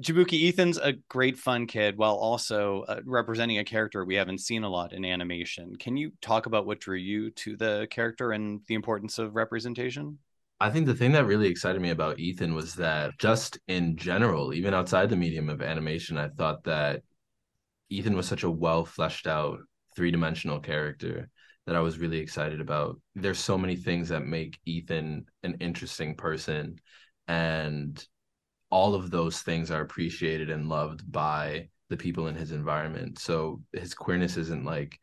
Jaboukie 0.02 0.47
Ethan's 0.47 0.78
a 0.78 0.93
great 1.10 1.38
fun 1.38 1.67
kid 1.67 1.97
while 1.97 2.15
also 2.15 2.84
uh, 2.88 3.02
representing 3.06 3.60
a 3.60 3.65
character 3.65 4.06
we 4.06 4.15
haven't 4.15 4.39
seen 4.39 4.63
a 4.63 4.69
lot 4.69 4.93
in 4.93 5.04
animation. 5.04 5.75
Can 5.75 5.97
you 5.97 6.12
talk 6.21 6.45
about 6.45 6.65
what 6.65 6.80
drew 6.80 6.97
you 6.97 7.32
to 7.32 7.58
the 7.58 7.88
character 7.91 8.32
and 8.32 8.62
the 8.67 8.75
importance 8.75 9.19
of 9.19 9.36
representation? 9.36 10.19
I 10.62 10.69
think 10.69 10.86
the 10.86 10.95
thing 10.95 11.13
that 11.13 11.25
really 11.25 11.47
excited 11.47 11.82
me 11.82 11.89
about 11.89 12.19
Ethan 12.19 12.54
was 12.54 12.75
that 12.75 13.17
just 13.17 13.60
in 13.67 13.95
general, 13.95 14.54
even 14.54 14.73
outside 14.73 15.10
the 15.10 15.15
medium 15.15 15.49
of 15.49 15.62
animation, 15.62 16.17
I 16.17 16.30
thought 16.30 16.63
that 16.65 17.02
Ethan 17.89 18.15
was 18.15 18.28
such 18.28 18.43
a 18.43 18.52
well 18.52 18.86
fleshed 18.86 19.28
out 19.28 19.60
three 19.95 20.12
dimensional 20.12 20.60
character 20.60 21.30
that 21.65 21.75
I 21.75 21.80
was 21.82 21.99
really 21.99 22.19
excited 22.19 22.62
about. 22.62 22.99
There's 23.15 23.39
so 23.39 23.58
many 23.58 23.75
things 23.75 24.10
that 24.10 24.25
make 24.25 24.60
Ethan 24.65 25.25
an 25.43 25.58
interesting 25.60 26.15
person 26.15 26.80
and 27.28 28.04
all 28.69 28.95
of 28.95 29.12
those 29.12 29.41
things 29.41 29.71
are 29.71 29.82
appreciated 29.82 30.49
and 30.49 30.69
loved 30.69 31.10
by 31.12 31.69
the 31.89 31.97
people 31.97 32.27
in 32.27 32.36
his 32.36 32.51
environment. 32.51 33.19
So 33.19 33.62
his 33.73 33.93
queerness 33.93 34.38
isn't 34.38 34.63
like 34.63 34.99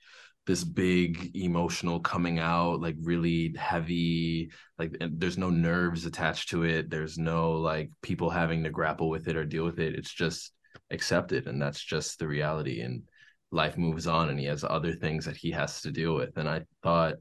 this 0.47 0.63
big 0.63 1.35
emotional 1.35 1.99
coming 1.99 2.39
out, 2.39 2.81
like 2.81 2.95
really 3.01 3.55
heavy, 3.59 4.53
like 4.79 4.97
there's 5.01 5.37
no 5.37 5.51
nerves 5.51 6.07
attached 6.07 6.51
to 6.51 6.63
it. 6.63 6.89
There's 6.89 7.19
no 7.19 7.53
like 7.53 7.91
people 8.03 8.31
having 8.31 8.63
to 8.63 8.71
grapple 8.71 9.09
with 9.09 9.27
it 9.27 9.37
or 9.37 9.45
deal 9.45 9.65
with 9.65 9.81
it. 9.81 9.97
It's 9.97 10.13
just 10.13 10.53
accepted 10.91 11.49
and 11.49 11.61
that's 11.61 11.83
just 11.83 12.19
the 12.19 12.29
reality 12.29 12.81
and 12.81 13.03
life 13.51 13.77
moves 13.77 14.07
on 14.07 14.29
and 14.29 14.39
he 14.39 14.47
has 14.47 14.63
other 14.63 14.93
things 14.93 15.25
that 15.25 15.37
he 15.37 15.51
has 15.51 15.81
to 15.83 15.91
deal 15.91 16.15
with. 16.15 16.37
And 16.37 16.49
I 16.49 16.63
thought 16.83 17.15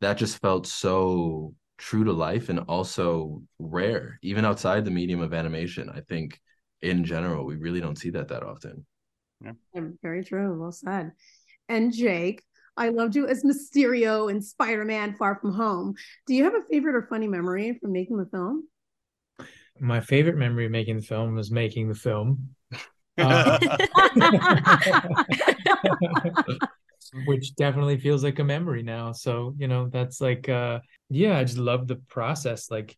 that 0.00 0.16
just 0.16 0.40
felt 0.40 0.66
so 0.66 1.54
true 1.78 2.04
to 2.04 2.12
life 2.12 2.48
and 2.48 2.60
also 2.60 3.42
rare, 3.58 4.18
even 4.22 4.44
outside 4.44 4.84
the 4.84 4.90
medium 4.90 5.20
of 5.20 5.34
animation. 5.34 5.90
I 5.90 6.00
think 6.00 6.40
in 6.82 7.04
general, 7.04 7.44
we 7.44 7.56
really 7.56 7.80
don't 7.80 7.98
see 7.98 8.10
that 8.10 8.28
that 8.28 8.42
often. 8.42 8.86
Yeah. 9.42 9.52
Very 10.02 10.24
true. 10.24 10.58
Well 10.58 10.72
said. 10.72 11.12
And 11.68 11.92
Jake, 11.92 12.42
I 12.76 12.90
loved 12.90 13.16
you 13.16 13.26
as 13.26 13.44
Mysterio 13.44 14.30
in 14.30 14.40
Spider 14.40 14.84
Man 14.84 15.14
Far 15.14 15.36
From 15.36 15.54
Home. 15.54 15.94
Do 16.26 16.34
you 16.34 16.44
have 16.44 16.54
a 16.54 16.62
favorite 16.70 16.94
or 16.94 17.06
funny 17.08 17.28
memory 17.28 17.78
from 17.80 17.92
making 17.92 18.18
the 18.18 18.26
film? 18.26 18.68
My 19.80 20.00
favorite 20.00 20.36
memory 20.36 20.66
of 20.66 20.72
making 20.72 20.96
the 20.96 21.02
film 21.02 21.34
was 21.34 21.50
making 21.50 21.88
the 21.88 21.94
film. 21.94 22.50
Uh, 23.18 23.58
which 27.26 27.54
definitely 27.54 27.98
feels 27.98 28.24
like 28.24 28.38
a 28.38 28.44
memory 28.44 28.82
now. 28.82 29.12
So, 29.12 29.54
you 29.58 29.68
know, 29.68 29.88
that's 29.88 30.20
like 30.20 30.48
uh 30.48 30.80
yeah, 31.10 31.38
I 31.38 31.44
just 31.44 31.58
love 31.58 31.86
the 31.86 31.96
process, 31.96 32.70
like 32.70 32.96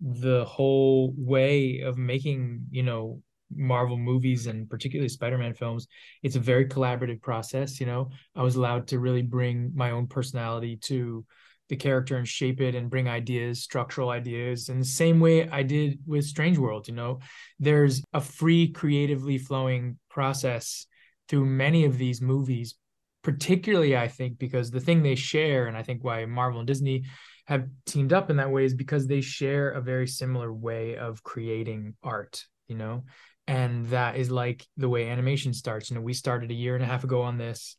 the 0.00 0.44
whole 0.44 1.12
way 1.16 1.80
of 1.80 1.98
making, 1.98 2.66
you 2.70 2.82
know, 2.82 3.22
Marvel 3.54 3.98
movies 3.98 4.46
and 4.46 4.68
particularly 4.70 5.08
Spider-Man 5.08 5.54
films. 5.54 5.88
It's 6.22 6.36
a 6.36 6.40
very 6.40 6.66
collaborative 6.66 7.20
process, 7.20 7.80
you 7.80 7.86
know. 7.86 8.10
I 8.34 8.42
was 8.42 8.56
allowed 8.56 8.86
to 8.88 8.98
really 8.98 9.22
bring 9.22 9.72
my 9.74 9.90
own 9.90 10.06
personality 10.06 10.76
to 10.82 11.24
the 11.68 11.76
character 11.76 12.16
and 12.16 12.26
shape 12.26 12.60
it 12.60 12.74
and 12.74 12.90
bring 12.90 13.08
ideas, 13.08 13.62
structural 13.62 14.10
ideas, 14.10 14.68
in 14.68 14.78
the 14.78 14.84
same 14.84 15.20
way 15.20 15.48
I 15.48 15.62
did 15.62 15.98
with 16.06 16.24
Strange 16.24 16.58
World. 16.58 16.88
You 16.88 16.94
know, 16.94 17.20
there's 17.58 18.02
a 18.12 18.20
free, 18.20 18.68
creatively 18.68 19.38
flowing 19.38 19.98
process 20.08 20.86
through 21.28 21.46
many 21.46 21.84
of 21.84 21.96
these 21.96 22.20
movies, 22.20 22.74
particularly 23.22 23.96
I 23.96 24.08
think 24.08 24.38
because 24.38 24.70
the 24.70 24.80
thing 24.80 25.02
they 25.02 25.14
share, 25.14 25.66
and 25.66 25.76
I 25.76 25.82
think 25.82 26.02
why 26.02 26.24
Marvel 26.26 26.60
and 26.60 26.66
Disney 26.66 27.04
have 27.46 27.66
teamed 27.86 28.12
up 28.12 28.30
in 28.30 28.36
that 28.36 28.50
way 28.50 28.64
is 28.64 28.74
because 28.74 29.06
they 29.06 29.20
share 29.20 29.70
a 29.70 29.80
very 29.80 30.06
similar 30.06 30.52
way 30.52 30.96
of 30.96 31.22
creating 31.22 31.94
art, 32.02 32.44
you 32.68 32.76
know, 32.76 33.04
and 33.46 33.86
that 33.88 34.16
is 34.16 34.30
like 34.30 34.66
the 34.76 34.88
way 34.88 35.08
animation 35.08 35.52
starts. 35.52 35.90
You 35.90 35.96
know, 35.96 36.02
we 36.02 36.14
started 36.14 36.50
a 36.50 36.54
year 36.54 36.74
and 36.74 36.84
a 36.84 36.86
half 36.86 37.04
ago 37.04 37.22
on 37.22 37.38
this 37.38 37.76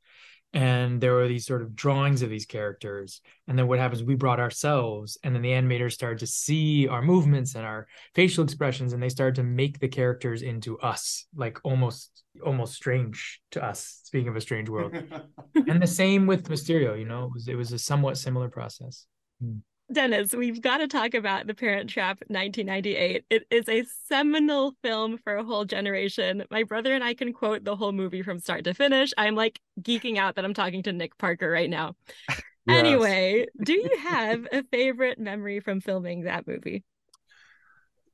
and 0.53 0.99
there 0.99 1.13
were 1.13 1.27
these 1.27 1.45
sort 1.45 1.61
of 1.61 1.75
drawings 1.75 2.21
of 2.21 2.29
these 2.29 2.45
characters. 2.45 3.21
And 3.47 3.57
then 3.57 3.67
what 3.67 3.79
happens 3.79 4.03
we 4.03 4.15
brought 4.15 4.39
ourselves 4.39 5.17
and 5.23 5.33
then 5.33 5.41
the 5.41 5.51
animators 5.51 5.93
started 5.93 6.19
to 6.19 6.27
see 6.27 6.87
our 6.87 7.01
movements 7.01 7.55
and 7.55 7.65
our 7.65 7.87
facial 8.15 8.43
expressions 8.43 8.91
and 8.91 9.01
they 9.01 9.09
started 9.09 9.35
to 9.35 9.43
make 9.43 9.79
the 9.79 9.87
characters 9.87 10.41
into 10.41 10.77
us 10.79 11.25
like 11.35 11.57
almost 11.63 12.23
almost 12.45 12.73
strange 12.73 13.41
to 13.51 13.63
us 13.63 14.01
speaking 14.03 14.27
of 14.27 14.35
a 14.35 14.41
strange 14.41 14.69
world. 14.69 14.93
And 15.55 15.81
the 15.81 15.87
same 15.87 16.27
with 16.27 16.49
mysterio 16.49 16.97
you 16.99 17.05
know 17.05 17.25
it 17.25 17.33
was 17.33 17.47
it 17.47 17.55
was 17.55 17.71
a 17.71 17.79
somewhat 17.79 18.17
similar 18.17 18.49
process. 18.49 19.05
Hmm. 19.41 19.59
Dennis, 19.93 20.33
we've 20.33 20.61
got 20.61 20.77
to 20.77 20.87
talk 20.87 21.13
about 21.13 21.47
The 21.47 21.53
Parent 21.53 21.89
Trap 21.89 22.19
1998. 22.27 23.25
It 23.29 23.43
is 23.49 23.67
a 23.67 23.83
seminal 24.07 24.73
film 24.81 25.17
for 25.17 25.35
a 25.35 25.43
whole 25.43 25.65
generation. 25.65 26.43
My 26.49 26.63
brother 26.63 26.93
and 26.93 27.03
I 27.03 27.13
can 27.13 27.33
quote 27.33 27.63
the 27.63 27.75
whole 27.75 27.91
movie 27.91 28.21
from 28.21 28.39
start 28.39 28.63
to 28.65 28.73
finish. 28.73 29.11
I'm 29.17 29.35
like 29.35 29.59
geeking 29.81 30.17
out 30.17 30.35
that 30.35 30.45
I'm 30.45 30.53
talking 30.53 30.83
to 30.83 30.93
Nick 30.93 31.17
Parker 31.17 31.49
right 31.49 31.69
now. 31.69 31.95
Yes. 32.67 32.77
Anyway, 32.77 33.47
do 33.63 33.73
you 33.73 33.97
have 34.03 34.47
a 34.51 34.61
favorite 34.61 35.17
memory 35.17 35.61
from 35.61 35.81
filming 35.81 36.25
that 36.25 36.45
movie? 36.45 36.83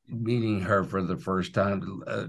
Meeting 0.08 0.62
her 0.62 0.86
for 0.86 1.02
the 1.02 1.18
first 1.18 1.54
time. 1.54 2.02
Uh, 2.08 2.28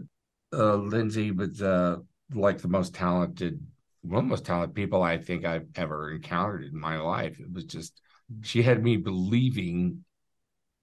uh, 0.52 0.74
Lindsay 0.74 1.30
was 1.30 1.62
uh, 1.62 1.98
like 2.34 2.58
the 2.58 2.66
most 2.66 2.92
talented, 2.92 3.64
one 4.02 4.18
of 4.18 4.24
the 4.24 4.30
most 4.30 4.44
talented 4.44 4.74
people 4.74 5.00
I 5.00 5.18
think 5.18 5.44
I've 5.44 5.68
ever 5.76 6.11
encountered 6.11 6.64
in 6.64 6.76
my 6.76 6.98
life. 6.98 7.38
It 7.38 7.52
was 7.52 7.66
just 7.66 8.00
she 8.42 8.62
had 8.62 8.82
me 8.82 8.96
believing 8.96 10.04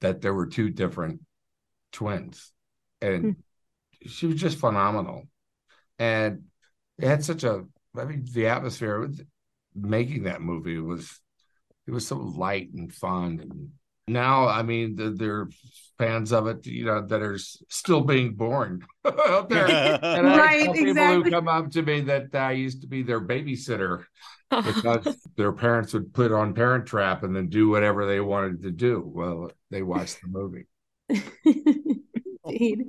that 0.01 0.21
there 0.21 0.33
were 0.33 0.47
two 0.47 0.69
different 0.69 1.21
twins 1.91 2.51
and 3.01 3.23
hmm. 3.23 4.07
she 4.07 4.27
was 4.27 4.39
just 4.39 4.57
phenomenal 4.57 5.23
and 5.99 6.43
it 6.97 7.07
had 7.07 7.23
such 7.23 7.43
a 7.43 7.63
i 7.97 8.03
mean 8.03 8.25
the 8.33 8.47
atmosphere 8.47 9.09
making 9.73 10.23
that 10.23 10.41
movie 10.41 10.79
was 10.79 11.19
it 11.87 11.91
was 11.91 12.07
so 12.07 12.17
light 12.17 12.71
and 12.73 12.93
fun 12.93 13.39
and 13.41 13.69
now 14.07 14.47
i 14.47 14.61
mean 14.61 14.95
the, 14.95 15.09
they're 15.11 15.49
fans 15.97 16.33
of 16.33 16.47
it 16.47 16.65
you 16.67 16.85
know 16.85 17.05
that 17.05 17.21
are 17.21 17.37
still 17.37 18.01
being 18.01 18.33
born 18.35 18.81
and 19.05 19.13
right 19.53 20.71
people 20.73 20.89
exactly. 20.89 21.23
who 21.23 21.31
come 21.31 21.47
up 21.47 21.71
to 21.71 21.81
me 21.81 22.01
that 22.01 22.33
i 22.33 22.51
used 22.51 22.81
to 22.81 22.87
be 22.87 23.01
their 23.01 23.21
babysitter 23.21 24.05
because 24.63 25.17
their 25.37 25.51
parents 25.51 25.93
would 25.93 26.13
put 26.13 26.31
on 26.31 26.53
Parent 26.53 26.85
Trap 26.85 27.23
and 27.23 27.35
then 27.35 27.49
do 27.49 27.69
whatever 27.69 28.05
they 28.05 28.19
wanted 28.19 28.61
to 28.63 28.71
do. 28.71 29.03
Well, 29.05 29.51
they 29.71 29.81
watched 29.81 30.21
the 30.21 30.27
movie. 30.27 30.67
Indeed. 32.45 32.85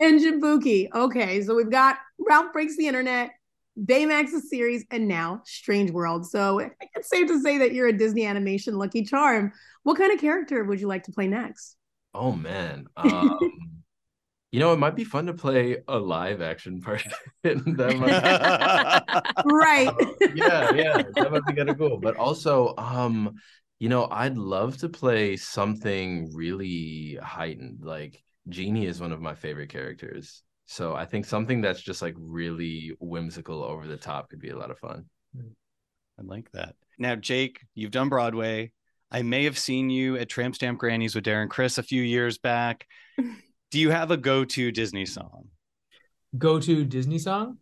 and 0.00 0.20
Jaboukie. 0.20 0.88
Okay, 0.94 1.42
so 1.42 1.54
we've 1.54 1.70
got 1.70 1.96
Ralph 2.18 2.52
Breaks 2.52 2.76
the 2.76 2.86
Internet, 2.86 3.30
Baymax's 3.78 4.48
series, 4.48 4.84
and 4.90 5.08
now 5.08 5.42
Strange 5.44 5.90
World. 5.90 6.28
So 6.28 6.58
it's 6.94 7.10
safe 7.10 7.26
to 7.28 7.40
say 7.40 7.58
that 7.58 7.72
you're 7.72 7.88
a 7.88 7.92
Disney 7.92 8.24
animation 8.26 8.76
lucky 8.76 9.02
charm. 9.04 9.52
What 9.82 9.98
kind 9.98 10.12
of 10.12 10.20
character 10.20 10.64
would 10.64 10.80
you 10.80 10.86
like 10.86 11.04
to 11.04 11.12
play 11.12 11.26
next? 11.28 11.76
Oh 12.14 12.32
man. 12.32 12.86
Um, 12.96 13.38
you 14.52 14.60
know, 14.60 14.72
it 14.72 14.78
might 14.78 14.94
be 14.94 15.04
fun 15.04 15.26
to 15.26 15.34
play 15.34 15.78
a 15.88 15.98
live 15.98 16.40
action 16.40 16.80
part. 16.80 17.04
that 17.42 17.96
might... 17.98 19.44
right. 19.44 19.92
yeah, 20.34 20.72
yeah, 20.72 21.02
that 21.16 21.32
might 21.32 21.44
be 21.46 21.54
kind 21.54 21.68
of 21.68 21.76
cool. 21.76 21.98
But 21.98 22.16
also, 22.16 22.74
um, 22.78 23.34
You 23.80 23.88
know, 23.88 24.06
I'd 24.10 24.36
love 24.38 24.78
to 24.78 24.88
play 24.88 25.36
something 25.36 26.32
really 26.32 27.18
heightened. 27.22 27.80
Like 27.82 28.22
Genie 28.48 28.86
is 28.86 29.00
one 29.00 29.12
of 29.12 29.20
my 29.20 29.34
favorite 29.34 29.70
characters. 29.70 30.42
So 30.66 30.94
I 30.94 31.04
think 31.04 31.26
something 31.26 31.60
that's 31.60 31.80
just 31.80 32.00
like 32.02 32.14
really 32.18 32.92
whimsical 33.00 33.62
over 33.62 33.86
the 33.86 33.96
top 33.96 34.30
could 34.30 34.40
be 34.40 34.50
a 34.50 34.56
lot 34.56 34.70
of 34.70 34.78
fun. 34.78 35.04
Hmm. 35.36 35.48
I 36.18 36.22
like 36.22 36.50
that. 36.52 36.74
Now, 36.98 37.16
Jake, 37.16 37.60
you've 37.74 37.90
done 37.90 38.08
Broadway. 38.08 38.72
I 39.10 39.22
may 39.22 39.44
have 39.44 39.58
seen 39.58 39.90
you 39.90 40.16
at 40.16 40.28
Tramp 40.28 40.54
Stamp 40.54 40.78
Grannies 40.78 41.14
with 41.14 41.24
Darren 41.24 41.48
Criss 41.48 41.78
a 41.78 41.82
few 41.82 42.02
years 42.02 42.38
back. 42.38 42.86
Do 43.70 43.80
you 43.80 43.90
have 43.90 44.10
a 44.10 44.16
go-to 44.16 44.70
Disney 44.70 45.04
song? 45.06 45.48
Go 46.38 46.60
to 46.60 46.84
Disney 46.84 47.18
song? 47.18 47.58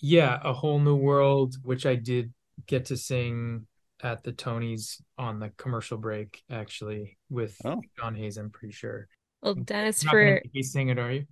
Yeah, 0.00 0.40
A 0.42 0.52
Whole 0.52 0.80
New 0.80 0.96
World, 0.96 1.56
which 1.62 1.86
I 1.86 1.94
did 1.94 2.32
get 2.66 2.86
to 2.86 2.96
sing 2.96 3.66
at 4.02 4.24
the 4.24 4.32
Tonys 4.32 5.00
on 5.16 5.38
the 5.38 5.50
commercial 5.50 5.96
break, 5.96 6.42
actually, 6.50 7.16
with 7.30 7.56
Oh. 7.64 7.80
John 7.98 8.14
Hayes, 8.16 8.36
I'm 8.36 8.50
pretty 8.50 8.72
sure. 8.74 9.08
Well, 9.42 9.54
Dennis, 9.54 10.02
You're 10.02 10.12
not 10.12 10.12
for 10.12 10.34
make 10.44 10.54
me 10.54 10.62
sing 10.62 10.88
it, 10.88 10.98
are 10.98 11.12
you? 11.12 11.26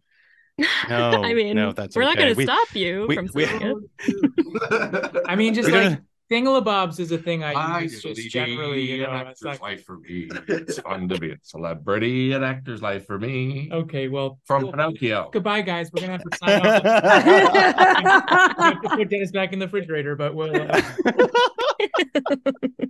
No, 0.58 0.66
I 1.24 1.34
mean, 1.34 1.56
no, 1.56 1.72
that's 1.72 1.96
we're 1.96 2.02
not 2.04 2.16
going 2.16 2.34
to 2.34 2.42
stop 2.42 2.74
you 2.74 3.06
we- 3.08 3.14
from 3.16 3.28
we- 3.34 3.46
singing 3.46 3.88
it. 3.98 5.22
I 5.26 5.34
mean, 5.36 5.54
just 5.54 5.70
We're 5.70 5.76
like 5.80 5.84
gonna- 5.90 6.02
thingalabobs 6.30 6.98
is 7.00 7.10
a 7.12 7.18
thing 7.18 7.42
I 7.44 7.52
I 7.52 7.80
use 7.80 8.02
just 8.02 8.30
generally, 8.30 8.82
you 8.90 9.02
know. 9.02 9.10
actor's 9.10 9.32
It's 9.32 9.42
like, 9.42 9.60
life 9.60 9.84
for 9.84 9.98
me. 9.98 10.28
It's 10.48 10.78
fun 10.78 11.08
to 11.10 11.18
be 11.18 11.32
a 11.32 11.36
celebrity, 11.42 12.32
an 12.32 12.42
actor's 12.42 12.80
life 12.80 13.06
for 13.06 13.18
me. 13.18 13.68
okay, 13.72 14.08
well, 14.08 14.38
From 14.46 14.62
cool. 14.62 14.72
Pinocchio. 14.72 15.30
goodbye, 15.32 15.60
guys. 15.62 15.90
We're 15.92 16.00
gonna 16.06 16.12
have 16.12 16.22
to 16.22 16.36
sign 16.38 16.66
off. 16.66 16.82
We 18.58 18.64
have 18.64 18.82
to 18.82 18.88
put 18.96 19.08
Dennis 19.10 19.30
back 19.30 19.52
in 19.52 19.58
the 19.58 19.66
refrigerator, 19.66 20.16
but 20.16 20.34
we'll. 20.34 20.54
Uh, 20.54 20.80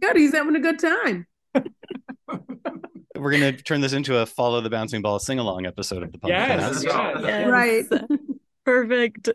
Good. 0.00 0.16
He's 0.16 0.32
having 0.34 0.54
a 0.56 0.60
good 0.60 0.78
time. 0.78 1.26
We're 3.16 3.32
gonna 3.32 3.52
turn 3.52 3.80
this 3.80 3.92
into 3.92 4.18
a 4.18 4.26
follow 4.26 4.60
the 4.60 4.70
bouncing 4.70 5.02
ball 5.02 5.18
sing 5.18 5.38
along 5.38 5.66
episode 5.66 6.02
of 6.02 6.12
the 6.12 6.18
podcast. 6.18 6.28
yes, 6.28 6.84
yes. 6.84 7.16
Yes. 7.22 7.48
Right. 7.48 7.84
Perfect. 8.64 9.28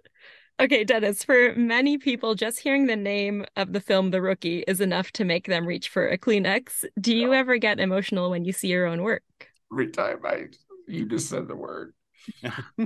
Okay, 0.59 0.83
Dennis, 0.83 1.23
for 1.23 1.53
many 1.55 1.99
people, 1.99 2.33
just 2.33 2.59
hearing 2.59 2.87
the 2.87 2.95
name 2.95 3.45
of 3.55 3.73
the 3.73 3.79
film 3.79 4.09
The 4.09 4.21
Rookie 4.21 4.63
is 4.67 4.81
enough 4.81 5.11
to 5.11 5.23
make 5.23 5.45
them 5.45 5.67
reach 5.67 5.89
for 5.89 6.07
a 6.07 6.17
Kleenex. 6.17 6.83
Do 6.99 7.15
you 7.15 7.33
ever 7.33 7.57
get 7.57 7.79
emotional 7.79 8.31
when 8.31 8.43
you 8.43 8.51
see 8.51 8.69
your 8.69 8.87
own 8.87 9.03
work? 9.03 9.21
Every 9.71 9.91
time 9.91 10.17
I, 10.23 10.45
you 10.87 11.05
just 11.05 11.29
said 11.29 11.47
the 11.47 11.55
word. 11.55 11.93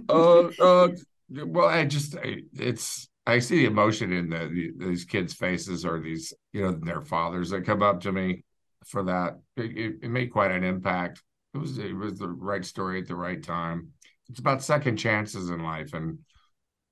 uh, 0.10 0.49
uh, 0.60 0.89
well, 1.30 1.69
I 1.69 1.86
just, 1.86 2.17
I, 2.17 2.41
it's, 2.54 3.08
I 3.25 3.39
see 3.39 3.60
the 3.60 3.65
emotion 3.65 4.12
in 4.12 4.30
the, 4.30 4.73
the 4.77 4.88
these 4.88 5.06
kids' 5.06 5.34
faces 5.34 5.86
or 5.86 6.01
these, 6.01 6.34
you 6.51 6.63
know, 6.63 6.73
their 6.73 7.01
fathers 7.01 7.51
that 7.51 7.65
come 7.65 7.84
up 7.84 8.01
to 8.01 8.12
me 8.12 8.43
for 8.85 9.03
that. 9.03 9.39
It, 9.57 9.77
it, 9.77 9.93
it 10.03 10.09
made 10.09 10.31
quite 10.31 10.51
an 10.51 10.63
impact. 10.63 11.21
It 11.53 11.57
was, 11.57 11.77
it 11.77 11.95
was 11.95 12.17
the 12.19 12.29
right 12.29 12.65
story 12.65 12.99
at 12.99 13.07
the 13.07 13.15
right 13.15 13.41
time. 13.41 13.89
It's 14.29 14.39
about 14.39 14.63
second 14.63 14.97
chances 14.97 15.49
in 15.49 15.63
life, 15.63 15.93
and 15.93 16.19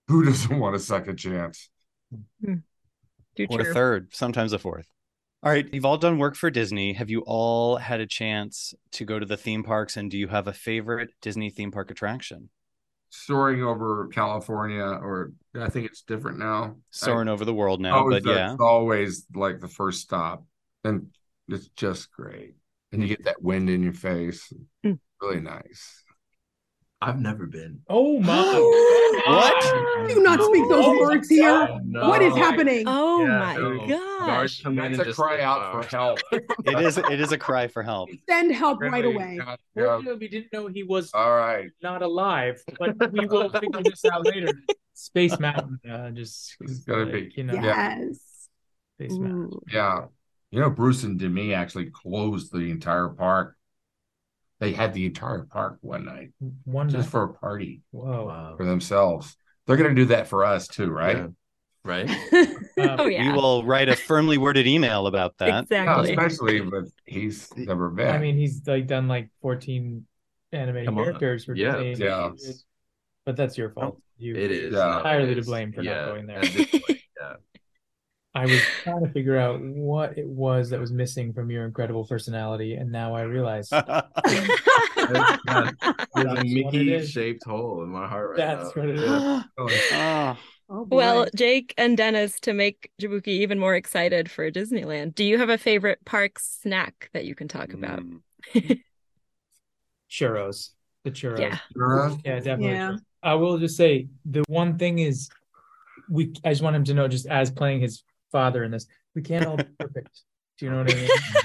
who 0.07 0.25
doesn't 0.25 0.59
want 0.59 0.75
a 0.75 0.79
second 0.79 1.17
chance? 1.17 1.69
Hmm. 2.43 2.55
Do 3.35 3.47
or 3.49 3.61
a 3.61 3.73
third, 3.73 4.09
sometimes 4.13 4.51
a 4.51 4.59
fourth. 4.59 4.87
All 5.41 5.51
right, 5.51 5.65
you've 5.71 5.85
all 5.85 5.97
done 5.97 6.17
work 6.17 6.35
for 6.35 6.49
Disney. 6.49 6.91
Have 6.93 7.09
you 7.09 7.21
all 7.25 7.77
had 7.77 8.01
a 8.01 8.05
chance 8.05 8.73
to 8.91 9.05
go 9.05 9.17
to 9.17 9.25
the 9.25 9.37
theme 9.37 9.63
parks? 9.63 9.95
And 9.95 10.11
do 10.11 10.17
you 10.17 10.27
have 10.27 10.47
a 10.47 10.53
favorite 10.53 11.11
Disney 11.21 11.49
theme 11.49 11.71
park 11.71 11.91
attraction? 11.91 12.49
Soaring 13.09 13.63
over 13.63 14.07
California, 14.07 14.83
or 14.83 15.31
I 15.57 15.69
think 15.69 15.85
it's 15.85 16.01
different 16.01 16.39
now. 16.39 16.75
Soaring 16.91 17.29
over 17.29 17.45
the 17.45 17.53
world 17.53 17.79
now, 17.79 17.95
oh, 17.95 17.99
always, 17.99 18.23
but 18.23 18.35
yeah. 18.35 18.55
always 18.59 19.25
like 19.33 19.61
the 19.61 19.69
first 19.69 20.01
stop, 20.01 20.43
and 20.83 21.07
it's 21.53 21.67
just 21.69 22.11
great. 22.11 22.55
And 22.91 23.01
you 23.01 23.07
get 23.07 23.23
that 23.25 23.41
wind 23.41 23.69
in 23.69 23.83
your 23.83 23.93
face. 23.93 24.51
Mm. 24.85 24.99
Really 25.21 25.41
nice. 25.41 26.03
I've 27.01 27.19
never 27.19 27.45
been. 27.45 27.81
Oh 27.89 28.19
my! 28.19 28.85
What? 29.27 30.09
Do 30.09 30.21
not 30.23 30.41
speak 30.41 30.69
those 30.69 30.85
Oh, 30.85 30.99
words 30.99 31.27
here. 31.29 31.79
no. 31.83 32.07
What 32.09 32.21
is 32.21 32.33
happening? 32.35 32.83
Oh 32.87 33.21
Yeah, 33.25 33.39
my 33.39 33.55
no. 33.55 33.87
gosh. 33.87 34.19
Guards 34.27 34.61
come 34.63 34.75
That's 34.75 34.99
a 34.99 35.13
cry 35.13 35.31
like, 35.35 35.41
out 35.41 35.71
for 35.83 35.89
help. 35.97 36.19
It 36.31 36.79
is 36.81 36.97
it 36.97 37.19
is 37.19 37.31
a 37.31 37.37
cry 37.37 37.67
for 37.67 37.83
help. 37.83 38.09
Send 38.29 38.51
help 38.53 38.79
right 38.81 39.03
away. 39.03 39.39
yeah, 39.75 39.99
yeah. 40.03 40.13
We 40.13 40.27
didn't 40.29 40.53
know 40.53 40.67
he 40.67 40.83
was 40.83 41.11
All 41.13 41.35
right. 41.35 41.69
not 41.81 42.01
alive, 42.01 42.61
but 42.79 43.11
we 43.11 43.25
will 43.25 43.49
figure 43.61 43.81
this 43.83 44.05
out 44.05 44.25
later. 44.25 44.49
Space 44.93 45.37
Mountain, 45.39 45.79
uh, 45.89 46.11
just 46.11 46.55
It's 46.61 46.79
gonna 46.85 47.03
like, 47.05 47.11
be- 47.13 47.33
you 47.35 47.43
know, 47.43 47.53
Yes. 47.55 48.47
Space 48.97 49.17
Mountain. 49.17 49.59
Yeah. 49.71 50.05
You 50.51 50.59
know, 50.59 50.69
Bruce 50.69 51.03
and 51.03 51.19
Demi 51.19 51.53
actually 51.53 51.91
closed 51.91 52.51
the 52.51 52.71
entire 52.71 53.09
park. 53.09 53.55
They 54.59 54.73
had 54.73 54.93
the 54.93 55.05
entire 55.05 55.43
park 55.43 55.77
one 55.81 56.05
night 56.05 56.31
One 56.65 56.89
just 56.89 57.05
night. 57.07 57.11
for 57.11 57.23
a 57.23 57.33
party 57.33 57.81
Whoa. 57.91 58.25
Wow. 58.25 58.55
for 58.57 58.65
themselves. 58.65 59.35
They're 59.65 59.77
going 59.77 59.95
to 59.95 60.01
do 60.01 60.05
that 60.07 60.27
for 60.27 60.43
us 60.43 60.67
too, 60.67 60.89
right? 60.89 61.17
Yeah. 61.17 61.27
Right? 61.85 62.09
Um, 62.09 62.55
Oh 62.99 63.05
yeah. 63.07 63.31
We 63.31 63.33
will 63.37 63.63
write 63.65 63.87
a 63.89 63.95
firmly 63.95 64.37
worded 64.37 64.67
email 64.67 65.07
about 65.07 65.37
that. 65.37 65.67
Yeah, 65.69 65.83
exactly. 66.01 66.11
especially 66.11 66.61
with 66.61 66.91
he's 67.05 67.49
never 67.55 67.89
been. 67.89 68.07
I 68.13 68.17
mean, 68.17 68.35
he's 68.37 68.65
like 68.67 68.87
done 68.87 69.07
like 69.07 69.29
14 69.41 70.05
animated 70.51 70.87
Come 70.87 70.95
characters 70.95 71.45
for 71.45 71.55
Yeah. 71.55 71.77
Disney. 71.77 72.05
Yeah. 72.05 72.31
But 73.25 73.35
that's 73.37 73.57
your 73.57 73.69
fault. 73.69 74.01
You 74.17 74.35
It 74.35 74.51
is. 74.51 74.73
Yeah. 74.73 74.97
Entirely 74.97 75.31
It 75.31 75.35
to 75.35 75.39
is. 75.41 75.45
blame 75.45 75.71
for 75.71 75.83
not 75.83 76.05
going 76.07 76.25
there. 76.27 76.39
at 76.39 76.43
this 76.51 76.65
point, 76.69 76.99
yeah. 77.21 77.33
I 78.35 78.45
was 78.45 78.61
trying 78.83 79.03
to 79.03 79.11
figure 79.11 79.37
out 79.37 79.59
what 79.61 80.17
it 80.17 80.27
was 80.27 80.69
that 80.69 80.79
was 80.79 80.91
missing 80.91 81.33
from 81.33 81.49
your 81.49 81.65
incredible 81.65 82.05
personality, 82.05 82.75
and 82.75 82.91
now 82.91 83.15
I 83.15 83.23
realize 83.23 83.69
There's 83.69 83.83
That's 85.45 85.77
a 86.15 86.43
Mickey 86.43 87.05
shaped 87.05 87.43
hole 87.45 87.81
in 87.83 87.89
my 87.89 88.07
heart 88.07 88.29
right 88.29 88.37
That's 88.37 88.75
now. 88.75 88.81
what 88.81 88.89
it 88.89 88.99
is. 88.99 89.09
Yeah. 89.89 89.89
Ah, 89.93 90.39
Oh. 90.71 90.85
Well, 90.87 91.25
Jake 91.35 91.73
and 91.79 91.97
Dennis, 91.97 92.39
to 92.41 92.53
make 92.53 92.91
Jaboukie 93.01 93.27
even 93.41 93.57
more 93.57 93.73
excited 93.73 94.29
for 94.29 94.51
Disneyland, 94.51 95.15
do 95.15 95.23
you 95.23 95.39
have 95.39 95.49
a 95.49 95.57
favorite 95.57 96.05
park 96.05 96.37
snack 96.37 97.09
that 97.13 97.25
you 97.25 97.33
can 97.33 97.47
talk 97.47 97.73
about? 97.73 98.01
mm. 98.01 98.21
churros. 100.11 100.69
The 101.03 101.11
churros. 101.11 101.39
Yeah. 101.39 101.57
Churros? 101.75 102.21
Yeah, 102.23 102.35
definitely. 102.35 102.73
Yeah. 102.73 102.97
I 103.23 103.33
will 103.33 103.57
just 103.57 103.77
say 103.77 104.09
the 104.25 104.43
one 104.47 104.77
thing 104.77 104.99
is 104.99 105.29
we 106.07 106.33
I 106.45 106.51
just 106.51 106.61
want 106.61 106.75
him 106.75 106.83
to 106.85 106.93
know 106.93 107.07
just 107.07 107.25
as 107.25 107.49
playing 107.49 107.81
his 107.81 108.03
father 108.31 108.63
in 108.63 108.71
this, 108.71 108.85
we 109.15 109.21
can't 109.21 109.45
all 109.45 109.57
be 109.57 109.63
perfect. 109.79 110.21
Do 110.57 110.65
you 110.65 110.71
know 110.71 110.83
what 110.83 110.93
I 110.93 110.95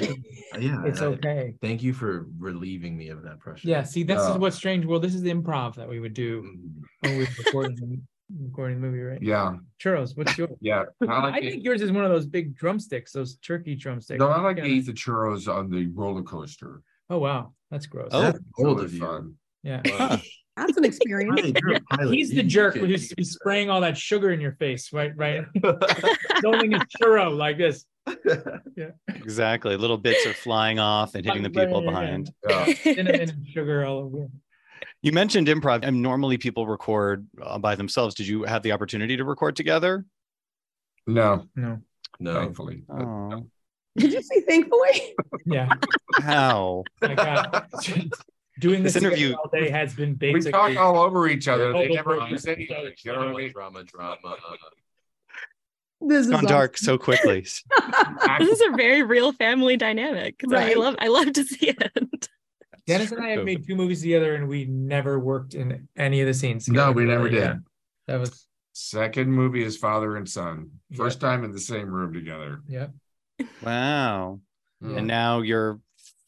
mean? 0.01 0.25
Yeah, 0.61 0.85
It's 0.87 1.01
I- 1.03 1.07
okay. 1.07 1.55
Thank 1.61 1.83
you 1.83 1.92
for 1.92 2.27
relieving 2.38 2.97
me 2.97 3.09
of 3.09 3.23
that 3.23 3.40
pressure. 3.40 3.66
Yeah, 3.68 3.83
see, 3.83 4.03
this 4.05 4.20
is 4.20 4.29
Uh, 4.29 4.38
what 4.38 4.55
Strange 4.55 4.85
World. 4.87 5.03
This 5.03 5.14
is 5.14 5.23
the 5.23 5.33
improv 5.33 5.75
that 5.77 5.88
we 5.88 5.99
would 6.01 6.14
do 6.14 6.42
Mm. 6.42 6.83
when 7.01 7.18
we 7.18 7.25
were 7.25 7.31
recording 7.44 7.77
the, 7.77 8.01
recording 8.44 8.81
the 8.81 8.87
movie, 8.87 9.01
right? 9.03 9.23
Yeah. 9.23 9.57
Churros, 9.83 10.16
what's 10.16 10.37
yours? 10.38 10.51
Yeah. 10.61 10.85
I 11.09 11.31
I 11.31 11.40
think 11.40 11.64
yours 11.64 11.81
is 11.83 11.90
one 11.92 12.05
of 12.05 12.11
those 12.11 12.27
big 12.27 12.55
drumsticks, 12.57 13.12
those 13.12 13.37
turkey 13.37 13.75
drumsticks. 13.77 14.18
no, 14.20 14.29
I 14.29 14.40
like 14.40 14.57
to 14.57 14.62
Yeah. 14.62 14.75
eat 14.75 14.87
the 14.87 14.92
churros 14.92 15.53
on 15.53 15.70
the 15.70 15.87
roller 15.88 16.23
coaster. 16.23 16.83
Oh 17.11 17.18
wow, 17.18 17.53
that's 17.70 17.87
gross. 17.87 18.09
Oh. 18.12 18.23
That's 18.23 18.38
bold 18.57 18.81
of 18.81 18.92
you. 18.94 19.01
fun. 19.01 19.35
Yeah. 19.62 19.83
Huh. 19.87 20.18
That's 20.57 20.77
an 20.77 20.85
experience. 20.85 21.40
Hey, 21.40 21.53
you're 21.61 21.75
a 21.77 21.81
pilot. 21.81 22.14
He's 22.14 22.31
You- 22.31 22.37
the 22.43 22.49
jerk 22.49 22.77
who's, 22.77 23.11
you 23.11 23.14
who's 23.19 23.33
spraying 23.33 23.71
all 23.71 23.81
that 23.81 23.97
sugar 23.99 24.31
in 24.31 24.40
your 24.40 24.53
face, 24.53 24.93
right? 24.93 25.12
Right. 25.17 25.45
Holding 26.45 26.75
a 26.75 26.81
churro 27.03 27.37
like 27.37 27.59
this. 27.59 27.85
Yeah. 28.77 28.90
Exactly. 29.09 29.77
Little 29.77 29.97
bits 29.99 30.27
are 30.27 30.35
flying 30.35 30.79
off 30.79 31.14
and 31.14 31.25
hitting 31.25 31.43
the 31.43 31.49
people 31.51 31.83
yeah, 31.83 31.85
yeah. 31.85 31.90
behind. 31.90 32.31
Yeah. 32.49 32.75
Cinnamon 32.83 33.21
and 33.21 33.47
sugar 33.49 33.85
all 33.87 33.99
over. 33.99 34.29
You 35.03 35.12
mentioned 35.12 35.47
improv, 35.49 35.85
and 35.85 36.03
normally 36.03 36.37
people 36.38 36.67
record 36.67 37.27
uh, 37.43 37.59
by 37.59 37.75
themselves. 37.77 38.14
Did 38.14 38.27
you 38.27 38.43
have 38.45 38.62
the 38.62 38.73
opportunity 38.73 39.17
to 39.17 39.25
record 39.25 39.57
together? 39.57 40.05
No, 41.07 41.47
No. 41.57 41.81
No. 42.21 42.35
thankfully. 42.35 42.83
Oh, 42.90 43.47
Did 43.97 44.12
you 44.12 44.23
say 44.23 44.40
thankfully? 44.40 45.14
Yeah. 45.47 45.69
how? 46.21 46.85
I 48.57 48.61
got 48.61 48.69
doing 48.69 48.83
This 48.83 48.95
this, 48.95 49.03
interview- 49.03 49.35
all 49.35 49.51
day 49.53 49.71
has 49.71 49.95
been 49.95 50.14
big. 50.14 50.35
We 50.35 50.40
talk 50.51 50.77
all 50.77 50.99
over 50.99 51.27
each 51.29 51.49
other. 51.49 51.73
They 51.73 51.88
never 51.88 52.27
use 52.29 52.47
any 52.47 52.64
English. 52.64 53.05
You 53.05 53.12
know 53.12 53.19
what 53.21 53.29
I 53.29 53.33
mean? 53.35 53.53
Drama, 53.53 53.85
drama. 53.85 54.17
This 56.01 56.19
It's 56.19 56.27
is 56.27 56.33
gone 56.33 56.45
dark 56.45 56.77
so 56.77 56.99
quickly. 56.99 57.40
This 58.38 58.51
is 58.51 58.61
a 58.61 58.77
very 58.77 59.03
real 59.03 59.33
family 59.33 59.77
dynamic. 59.77 60.40
So 60.49 60.57
I 60.57 60.75
love 60.75 60.97
I 60.99 61.09
love 61.09 61.33
to 61.35 61.45
see 61.45 61.69
it. 61.69 62.29
Dennis 62.87 63.12
and 63.12 63.25
I 63.25 63.31
have 63.31 63.45
made 63.45 63.67
two 63.67 63.75
movies 63.77 64.03
together 64.03 64.35
and 64.35 64.47
we 64.49 64.67
never 64.67 65.19
worked 65.19 65.55
in 65.55 65.88
any 65.97 66.21
of 66.21 66.27
the 66.27 66.35
scenes. 66.35 66.69
No, 66.69 66.93
we 66.93 67.05
never 67.05 67.29
Yeah. 67.31 67.40
did. 67.55 67.57
That 68.09 68.21
was 68.21 68.47
Second 68.77 69.31
movie 69.31 69.62
is 69.62 69.77
father 69.77 70.17
and 70.17 70.29
son. 70.29 70.71
Yeah. 70.90 70.97
First 70.99 71.21
time 71.21 71.45
in 71.45 71.53
the 71.53 71.61
same 71.61 71.88
room 71.88 72.12
together. 72.12 72.61
yeah. 72.69 72.88
Wow. 73.62 74.40
Mm. 74.83 74.99
And 74.99 75.07
now 75.07 75.40
you're 75.40 75.81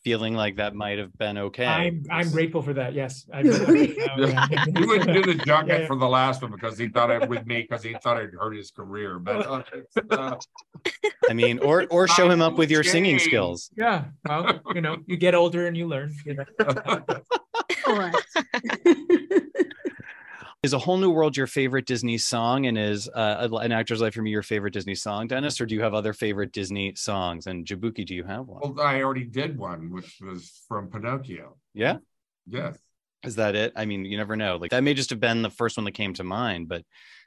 feeling 0.07 0.35
like 0.35 0.55
that 0.55 0.73
might 0.73 0.99
have 0.99 1.12
been 1.19 1.37
okay. 1.37 1.66
I'm 1.66 2.05
I'm 2.12 2.31
grateful 2.31 2.62
for 2.62 2.73
that. 2.75 2.95
Yes, 2.95 3.27
I, 3.35 3.42
he 3.42 3.49
wouldn't 3.49 5.12
do 5.12 5.21
the 5.21 5.35
junket 5.45 5.69
Yeah, 5.69 5.81
yeah. 5.81 5.87
for 5.88 5.97
the 5.97 6.07
last 6.07 6.42
one 6.42 6.53
because 6.53 6.79
he 6.79 6.87
thought 6.87 7.11
it 7.11 7.29
with 7.29 7.45
me 7.45 7.62
because 7.62 7.83
he 7.83 7.95
thought 7.95 8.21
it 8.21 8.31
hurt 8.33 8.55
his 8.55 8.71
career. 8.71 9.19
But 9.19 9.45
uh, 9.45 9.62
uh, 10.11 10.37
I 11.29 11.33
mean, 11.33 11.59
or 11.59 11.88
or 11.90 12.07
show 12.07 12.31
him 12.31 12.40
up 12.40 12.57
with 12.57 12.71
your 12.71 12.85
singing 12.85 13.19
skills. 13.19 13.69
Yeah, 13.77 14.05
well, 14.29 14.61
you 14.77 14.81
know, 14.81 14.99
you 15.07 15.16
get 15.16 15.35
older 15.35 15.66
and 15.66 15.77
you 15.77 15.88
learn. 15.88 16.14
You 16.25 16.37
know. 16.37 16.45
Is 20.66 20.72
a 20.72 20.79
whole 20.81 20.96
new 20.96 21.11
world 21.11 21.37
your 21.37 21.46
favorite 21.46 21.87
Disney 21.87 22.18
song, 22.18 22.66
and 22.66 22.76
is 22.76 23.09
uh, 23.09 23.48
an 23.62 23.70
actor's 23.70 24.00
life 24.00 24.14
for 24.14 24.22
me 24.22 24.33
your 24.33 24.42
favorite 24.42 24.72
Disney 24.72 24.96
song, 24.96 25.29
Dennis? 25.29 25.61
Or 25.61 25.66
do 25.66 25.76
you 25.76 25.83
have 25.83 25.94
other 25.94 26.12
favorite 26.12 26.50
Disney 26.50 26.92
songs? 26.96 27.46
And 27.46 27.64
Jaboukie, 27.64 28.05
do 28.05 28.16
you 28.16 28.24
have 28.24 28.48
one? 28.48 28.61
well, 28.74 28.85
I 28.85 29.00
already 29.02 29.22
did 29.22 29.57
one, 29.57 29.92
which 29.92 30.18
was 30.20 30.62
from 30.66 30.88
Pinocchio. 30.90 31.57
Yeah, 31.72 31.98
Yes. 32.48 32.76
is 33.22 33.37
that 33.37 33.55
it? 33.55 33.74
I 33.76 33.85
mean, 33.85 34.05
you 34.05 34.16
never 34.16 34.35
know. 34.35 34.57
Like 34.57 34.72
that 34.72 34.83
may 34.83 34.92
just 34.94 35.11
have 35.11 35.20
been 35.20 35.42
the 35.42 35.50
first 35.50 35.76
one 35.76 35.85
that 35.85 35.92
came 35.92 36.14
to 36.14 36.24
mind, 36.24 36.66
but 36.68 36.83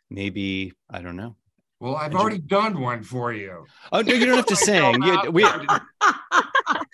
maybe 0.10 0.74
I 0.90 1.02
don't 1.02 1.16
know. 1.16 1.38
Well, 1.80 1.96
I've 1.96 2.12
you- 2.12 2.18
already 2.20 2.40
done 2.40 2.82
one 2.82 3.04
for 3.04 3.32
you. 3.32 3.66
Oh 3.94 4.02
no, 4.02 4.14
you 4.14 4.26
don't 4.26 4.36
have 4.36 4.48
to 4.48 4.56
sing. 4.68 5.02
You, 5.02 5.32
we, 5.32 5.46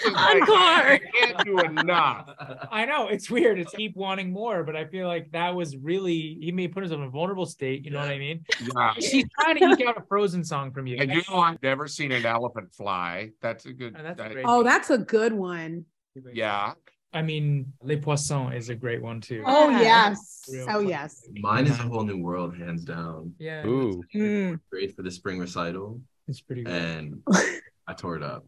Encore. 0.15 0.57
I 0.57 0.99
can't 1.13 1.45
do 1.45 1.59
enough. 1.59 2.29
I 2.71 2.85
know 2.85 3.07
it's 3.07 3.29
weird. 3.29 3.59
It's 3.59 3.73
keep 3.73 3.95
wanting 3.95 4.31
more, 4.31 4.63
but 4.63 4.75
I 4.75 4.85
feel 4.85 5.07
like 5.07 5.31
that 5.31 5.53
was 5.55 5.75
really 5.77 6.37
he 6.41 6.51
may 6.51 6.67
put 6.67 6.83
himself 6.83 7.01
in 7.01 7.07
a 7.07 7.09
vulnerable 7.09 7.45
state. 7.45 7.83
You 7.85 7.91
know 7.91 7.99
what 7.99 8.09
I 8.09 8.17
mean? 8.19 8.45
Yeah. 8.75 8.93
She's 8.99 9.25
trying 9.39 9.57
to 9.57 9.65
eke 9.81 9.87
out 9.87 9.97
a 9.97 10.03
Frozen 10.07 10.43
song 10.43 10.71
from 10.71 10.87
you. 10.87 10.97
And 10.99 11.11
you 11.11 11.21
know, 11.29 11.37
I've 11.37 11.61
never 11.63 11.87
seen 11.87 12.11
an 12.11 12.25
elephant 12.25 12.73
fly. 12.73 13.29
That's 13.41 13.65
a 13.65 13.73
good. 13.73 13.95
Oh, 13.97 14.03
that's 14.03 14.17
that- 14.17 14.31
great. 14.31 14.45
oh, 14.47 14.63
that's 14.63 14.89
a 14.89 14.97
good 14.97 15.33
one. 15.33 15.85
Yeah. 16.33 16.73
I 17.13 17.21
mean, 17.21 17.71
Les 17.81 17.95
Poissons 17.95 18.53
is 18.53 18.67
a 18.69 18.75
great 18.75 19.01
one 19.01 19.21
too. 19.21 19.41
Oh 19.45 19.69
yes. 19.69 20.43
Real 20.51 20.63
Oh 20.63 20.73
fun. 20.79 20.87
yes. 20.89 21.25
Mine 21.39 21.65
is 21.65 21.79
a 21.79 21.83
whole 21.83 22.03
new 22.03 22.17
world, 22.21 22.57
hands 22.57 22.83
down. 22.83 23.33
Yeah, 23.39 23.65
ooh, 23.65 24.03
Mm. 24.13 24.59
Great 24.69 24.95
for 24.97 25.01
the 25.01 25.11
spring 25.11 25.39
recital, 25.39 26.01
it's 26.27 26.41
pretty 26.41 26.63
good. 26.63 26.73
and 26.73 27.21
I 27.87 27.93
tore 27.93 28.17
it 28.17 28.23
up. 28.23 28.45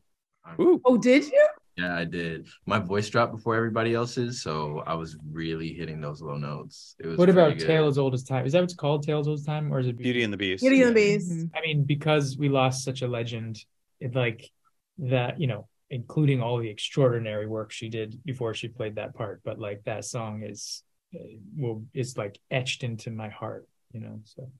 Ooh. 0.60 0.82
Oh, 0.86 0.98
did 0.98 1.26
you? 1.26 1.48
Yeah, 1.78 1.96
I 1.96 2.06
did. 2.06 2.48
My 2.66 2.80
voice 2.80 3.08
dropped 3.10 3.34
before 3.34 3.56
everybody 3.56 3.94
else's, 3.94 4.42
so 4.42 4.82
I 4.88 4.96
was 4.96 5.16
really 5.32 5.74
hitting 5.74 6.02
those 6.02 6.22
low 6.24 6.36
notes. 6.36 6.96
It 7.00 7.06
was 7.06 7.18
What 7.20 7.30
about 7.30 7.58
good. 7.60 7.68
Tale 7.68 7.88
as 7.88 8.00
Old 8.00 8.16
as 8.16 8.24
Time? 8.24 8.48
Is 8.48 8.54
that 8.54 8.62
what's 8.62 8.74
called 8.74 9.04
Tale 9.04 9.20
as 9.20 9.28
Old 9.28 9.38
as 9.40 9.46
Time, 9.46 9.72
or 9.72 9.80
is 9.80 9.88
it 9.88 9.96
Beauty 9.98 10.24
and 10.24 10.34
the 10.34 10.38
Beast. 10.38 10.62
Beauty 10.62 10.82
and 10.82 10.96
the 10.96 11.00
Yeah. 11.02 11.18
Beast. 11.18 11.32
Mhm. 11.32 11.52
I 11.56 11.62
mean, 11.62 11.84
because 11.84 12.36
we 12.38 12.50
lost 12.50 12.84
such 12.84 13.04
a 13.04 13.08
legend, 13.08 13.64
it 14.00 14.16
like 14.16 14.50
that, 14.98 15.40
you 15.40 15.46
know, 15.46 15.68
including 15.92 16.42
all 16.42 16.58
the 16.58 16.68
extraordinary 16.70 17.46
work 17.48 17.72
she 17.72 17.90
did 17.90 18.24
before 18.26 18.56
she 18.56 18.68
played 18.70 18.96
that 18.96 19.14
part. 19.14 19.42
But 19.44 19.60
like 19.60 19.84
that 19.84 20.04
song 20.04 20.42
is, 20.42 20.84
uh, 21.14 21.20
will 21.56 21.86
is 21.94 22.18
like 22.18 22.40
etched 22.50 22.84
into 22.84 23.12
my 23.12 23.30
heart, 23.30 23.68
you 23.94 24.00
know. 24.00 24.20
So 24.24 24.52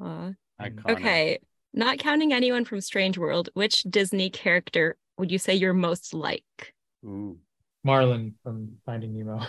Aw. 0.00 0.32
Iconic. 0.60 0.90
Okay. 0.90 1.38
Not 1.74 1.98
counting 1.98 2.32
anyone 2.32 2.64
from 2.64 2.80
Strange 2.80 3.18
World, 3.18 3.50
which 3.54 3.82
Disney 3.84 4.30
character 4.30 4.96
would 5.18 5.30
you 5.30 5.38
say 5.38 5.54
you're 5.54 5.74
most 5.74 6.14
like? 6.14 6.74
Ooh. 7.04 7.38
Marlin 7.84 8.34
from 8.42 8.76
Finding 8.84 9.16
Nemo. 9.16 9.40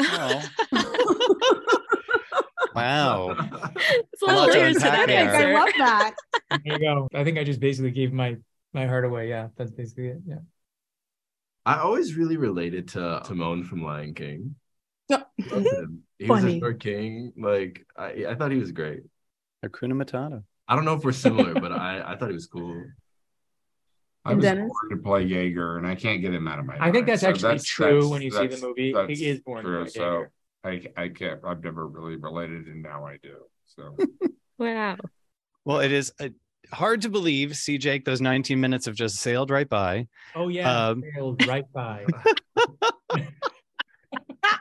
Oh, 0.00 0.42
wow. 2.74 3.36
It's 4.12 4.22
a 4.22 4.26
A 4.26 4.26
lot 4.26 4.46
to 4.46 4.52
layers 4.52 4.76
to 4.76 4.82
that 4.82 5.06
there. 5.06 5.34
I 5.34 5.52
love 5.52 5.70
that. 5.78 6.14
There 6.50 6.60
you 6.64 6.78
go. 6.78 7.08
I 7.14 7.24
think 7.24 7.38
I 7.38 7.44
just 7.44 7.60
basically 7.60 7.90
gave 7.90 8.12
my 8.12 8.36
my 8.72 8.86
heart 8.86 9.04
away. 9.04 9.28
Yeah, 9.28 9.48
that's 9.56 9.70
basically 9.70 10.08
it. 10.08 10.18
Yeah. 10.26 10.38
I 11.66 11.78
always 11.78 12.14
really 12.14 12.36
related 12.36 12.88
to 12.88 13.22
Timon 13.24 13.64
from 13.64 13.82
Lion 13.82 14.14
King. 14.14 14.56
Yeah. 15.08 15.22
Loved 15.50 15.66
him. 15.66 16.02
He 16.18 16.26
was 16.26 16.44
a 16.44 16.58
short 16.58 16.80
king. 16.80 17.32
Like 17.36 17.86
I, 17.96 18.26
I 18.28 18.34
thought 18.34 18.50
he 18.50 18.58
was 18.58 18.72
great. 18.72 19.02
Hakuna 19.64 19.92
Matata. 19.92 20.42
I 20.68 20.76
don't 20.76 20.84
know 20.84 20.94
if 20.94 21.04
we're 21.04 21.12
similar, 21.12 21.54
but 21.54 21.72
I, 21.72 22.02
I 22.12 22.16
thought 22.16 22.28
he 22.28 22.34
was 22.34 22.46
cool. 22.46 22.84
I 24.24 24.30
And 24.30 24.38
was 24.38 24.44
Dennis? 24.46 24.68
born 24.68 24.96
to 24.98 25.02
play 25.02 25.22
Jaeger, 25.24 25.76
and 25.78 25.86
I 25.86 25.94
can't 25.94 26.22
get 26.22 26.32
him 26.32 26.48
out 26.48 26.58
of 26.58 26.64
my. 26.64 26.74
Head. 26.74 26.82
I 26.82 26.90
think 26.92 27.06
that's 27.06 27.20
So 27.22 27.28
actually 27.28 27.58
true 27.58 28.08
when 28.08 28.22
you 28.22 28.30
see 28.30 28.46
the 28.46 28.58
movie. 28.66 28.92
that's 28.92 29.18
He 29.18 29.26
is 29.26 29.40
born 29.40 29.64
to 29.64 29.70
true. 29.70 29.82
play 29.82 29.90
So 29.90 30.26
Jaeger. 30.64 30.90
I 30.96 31.02
I 31.04 31.08
can't. 31.08 31.40
I've 31.44 31.62
never 31.62 31.86
really 31.86 32.16
related, 32.16 32.66
and 32.68 32.82
now 32.82 33.04
I 33.06 33.18
do. 33.22 33.36
So 33.66 33.96
Wow. 34.58 34.96
Well, 35.66 35.80
it 35.80 35.92
is 35.92 36.12
uh, 36.20 36.28
hard 36.72 37.02
to 37.02 37.08
believe. 37.10 37.56
See, 37.56 37.76
Jake, 37.76 38.04
those 38.04 38.20
19 38.20 38.60
minutes 38.60 38.86
have 38.86 38.94
just 38.94 39.16
sailed 39.16 39.50
right 39.50 39.68
by. 39.68 40.06
Oh 40.34 40.48
yeah, 40.48 40.88
Um, 40.88 41.02
sailed 41.14 41.46
right 41.46 41.64
by. 41.72 42.06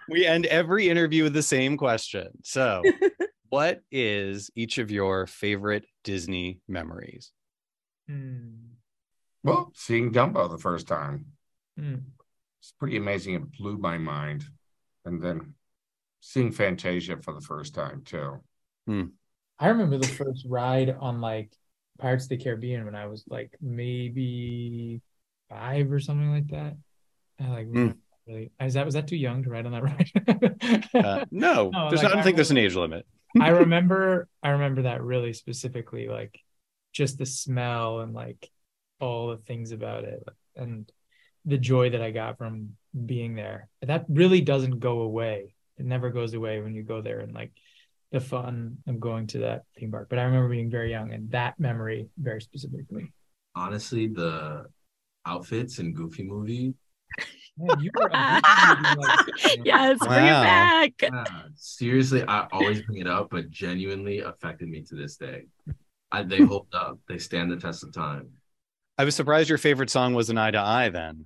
We 0.09 0.25
end 0.25 0.45
every 0.47 0.89
interview 0.89 1.23
with 1.23 1.33
the 1.33 1.41
same 1.41 1.77
question. 1.77 2.27
So, 2.43 2.83
what 3.53 3.83
is 3.91 4.49
each 4.55 4.79
of 4.79 4.89
your 4.89 5.27
favorite 5.27 5.85
Disney 6.03 6.59
memories? 6.67 7.31
Hmm. 8.07 8.55
well, 9.43 9.71
seeing 9.75 10.11
Dumbo 10.11 10.49
the 10.49 10.57
first 10.57 10.87
time, 10.87 11.27
Hmm. 11.77 11.97
it's 12.59 12.73
pretty 12.79 12.97
amazing. 12.97 13.35
It 13.35 13.51
blew 13.51 13.77
my 13.77 13.99
mind, 13.99 14.43
and 15.05 15.21
then 15.21 15.53
seeing 16.19 16.51
Fantasia 16.51 17.17
for 17.17 17.31
the 17.31 17.41
first 17.41 17.75
time 17.75 18.01
too. 18.03 18.41
I 18.87 19.67
remember 19.67 19.99
the 19.99 20.07
first 20.07 20.47
ride 20.49 20.89
on 20.99 21.21
like 21.21 21.55
Pirates 21.99 22.25
of 22.25 22.29
the 22.29 22.37
Caribbean 22.37 22.85
when 22.85 22.95
I 22.95 23.05
was 23.05 23.23
like 23.29 23.55
maybe 23.61 24.99
five 25.47 25.91
or 25.91 25.99
something 25.99 26.31
like 26.31 26.47
that. 26.47 26.75
I 27.39 27.47
like 27.49 27.67
Hmm. 27.67 27.91
really 28.25 28.51
is 28.59 28.73
that 28.73 28.85
was 28.85 28.95
that 28.95 29.07
too 29.07 29.15
young 29.15 29.43
to 29.43 29.49
ride 29.51 29.67
on 29.67 29.73
that 29.73 29.83
ride? 30.95 31.05
Uh, 31.05 31.25
no, 31.29 31.69
No, 31.69 31.89
there's 31.91 32.01
like, 32.01 32.03
not, 32.03 32.13
I 32.13 32.15
don't 32.15 32.19
I 32.19 32.23
think 32.23 32.35
there's 32.37 32.49
an 32.49 32.57
age 32.57 32.73
limit. 32.73 33.05
I 33.39 33.49
remember 33.49 34.27
I 34.41 34.49
remember 34.49 34.83
that 34.83 35.03
really 35.03 35.33
specifically, 35.33 36.07
like 36.07 36.39
just 36.91 37.17
the 37.17 37.25
smell 37.25 38.01
and 38.01 38.13
like 38.13 38.49
all 38.99 39.29
the 39.29 39.37
things 39.37 39.71
about 39.71 40.03
it 40.03 40.23
and 40.55 40.89
the 41.45 41.57
joy 41.57 41.89
that 41.89 42.01
I 42.01 42.11
got 42.11 42.37
from 42.37 42.77
being 43.05 43.35
there. 43.35 43.69
That 43.81 44.05
really 44.07 44.41
doesn't 44.41 44.79
go 44.79 45.01
away. 45.01 45.55
It 45.77 45.85
never 45.85 46.09
goes 46.09 46.33
away 46.33 46.61
when 46.61 46.75
you 46.75 46.83
go 46.83 47.01
there 47.01 47.19
and 47.19 47.33
like 47.33 47.51
the 48.11 48.21
fun 48.21 48.77
of 48.87 48.99
going 48.99 49.27
to 49.27 49.39
that 49.39 49.63
theme 49.77 49.91
park. 49.91 50.07
But 50.09 50.19
I 50.19 50.23
remember 50.23 50.49
being 50.49 50.69
very 50.69 50.91
young 50.91 51.11
and 51.11 51.31
that 51.31 51.59
memory 51.59 52.07
very 52.17 52.41
specifically. 52.41 53.11
Honestly, 53.55 54.07
the 54.07 54.65
outfits 55.25 55.79
in 55.79 55.93
Goofy 55.93 56.23
movie. 56.23 56.75
Man, 57.57 57.79
you 57.81 57.91
were 57.95 58.09
a 58.11 58.41
Disney 58.43 58.95
movie, 58.95 59.07
like, 59.07 59.65
yes, 59.65 59.99
bring 59.99 60.11
it 60.25 60.29
back. 60.29 60.93
Yeah, 61.01 61.25
seriously, 61.55 62.23
I 62.27 62.47
always 62.51 62.81
bring 62.81 62.97
it 62.99 63.07
up, 63.07 63.29
but 63.29 63.51
genuinely 63.51 64.19
affected 64.19 64.69
me 64.69 64.81
to 64.83 64.95
this 64.95 65.17
day. 65.17 65.43
I, 66.11 66.23
they 66.23 66.37
hold 66.41 66.67
up. 66.73 66.97
They 67.07 67.19
stand 67.19 67.51
the 67.51 67.57
test 67.57 67.83
of 67.83 67.93
time. 67.93 68.29
I 68.97 69.03
was 69.05 69.15
surprised 69.15 69.49
your 69.49 69.57
favorite 69.59 69.89
song 69.91 70.13
was 70.15 70.29
an 70.29 70.37
eye 70.37 70.51
to 70.51 70.59
eye 70.59 70.89
then. 70.89 71.25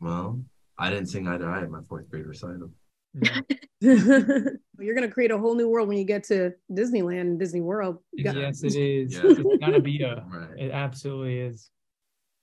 Well, 0.00 0.40
I 0.78 0.90
didn't 0.90 1.06
sing 1.06 1.26
eye 1.28 1.38
to 1.38 1.44
eye 1.44 1.62
at 1.62 1.70
my 1.70 1.80
fourth 1.88 2.08
grade 2.10 2.26
recital. 2.26 2.70
You're 3.80 4.94
gonna 4.94 5.10
create 5.10 5.30
a 5.30 5.38
whole 5.38 5.54
new 5.54 5.68
world 5.68 5.88
when 5.88 5.96
you 5.98 6.04
get 6.04 6.24
to 6.24 6.52
Disneyland 6.70 7.20
and 7.22 7.38
Disney 7.38 7.60
World. 7.60 7.98
Got- 8.22 8.36
Yes, 8.36 8.62
it 8.62 8.74
is. 8.74 9.14
Yeah. 9.14 9.20
It's 9.24 9.40
gonna 9.60 9.80
be 9.80 10.02
a. 10.02 10.24
Right. 10.28 10.58
It 10.58 10.70
absolutely 10.72 11.38
is. 11.38 11.70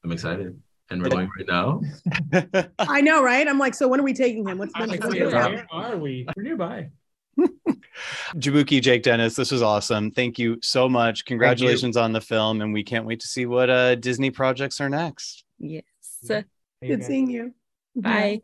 I'm 0.03 0.11
excited. 0.11 0.59
And 0.89 1.01
we're 1.01 1.09
going 1.09 1.29
right 1.37 1.47
now. 1.47 1.81
I 2.79 3.01
know, 3.01 3.23
right? 3.23 3.47
I'm 3.47 3.57
like, 3.57 3.73
so 3.73 3.87
when 3.87 3.99
are 3.99 4.03
we 4.03 4.13
taking 4.13 4.47
him? 4.47 4.57
What's 4.57 4.73
the 4.73 4.85
like, 4.85 5.03
where, 5.03 5.29
where 5.29 5.67
are 5.71 5.97
we? 5.97 6.27
We're 6.35 6.43
nearby. 6.43 6.89
Jaboukie, 8.37 8.81
Jake 8.81 9.03
Dennis, 9.03 9.35
this 9.35 9.51
was 9.51 9.61
awesome. 9.61 10.11
Thank 10.11 10.37
you 10.37 10.57
so 10.61 10.89
much. 10.89 11.25
Congratulations 11.25 11.97
on 11.97 12.11
the 12.11 12.21
film, 12.21 12.61
and 12.61 12.73
we 12.73 12.83
can't 12.83 13.05
wait 13.05 13.21
to 13.21 13.27
see 13.27 13.45
what 13.45 13.69
uh, 13.69 13.95
Disney 13.95 14.29
projects 14.29 14.81
are 14.81 14.89
next. 14.89 15.43
Yes. 15.57 15.83
There 16.23 16.45
Good 16.81 17.01
go. 17.01 17.07
seeing 17.07 17.29
you. 17.29 17.53
Bye. 17.95 18.41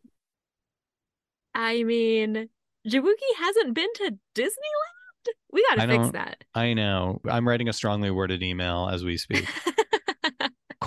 I 1.54 1.84
mean, 1.84 2.50
Jaboukie 2.88 3.36
hasn't 3.38 3.74
been 3.74 3.94
to 3.96 4.18
Disneyland. 4.36 5.34
We 5.52 5.66
got 5.68 5.82
to 5.82 5.88
fix 5.88 6.12
that. 6.12 6.44
I 6.56 6.74
know. 6.74 7.22
I'm 7.30 7.48
writing 7.48 7.68
a 7.68 7.74
strongly 7.74 8.12
worded 8.12 8.42
email 8.44 8.90
as 8.92 9.04
we 9.04 9.18
speak. 9.18 9.46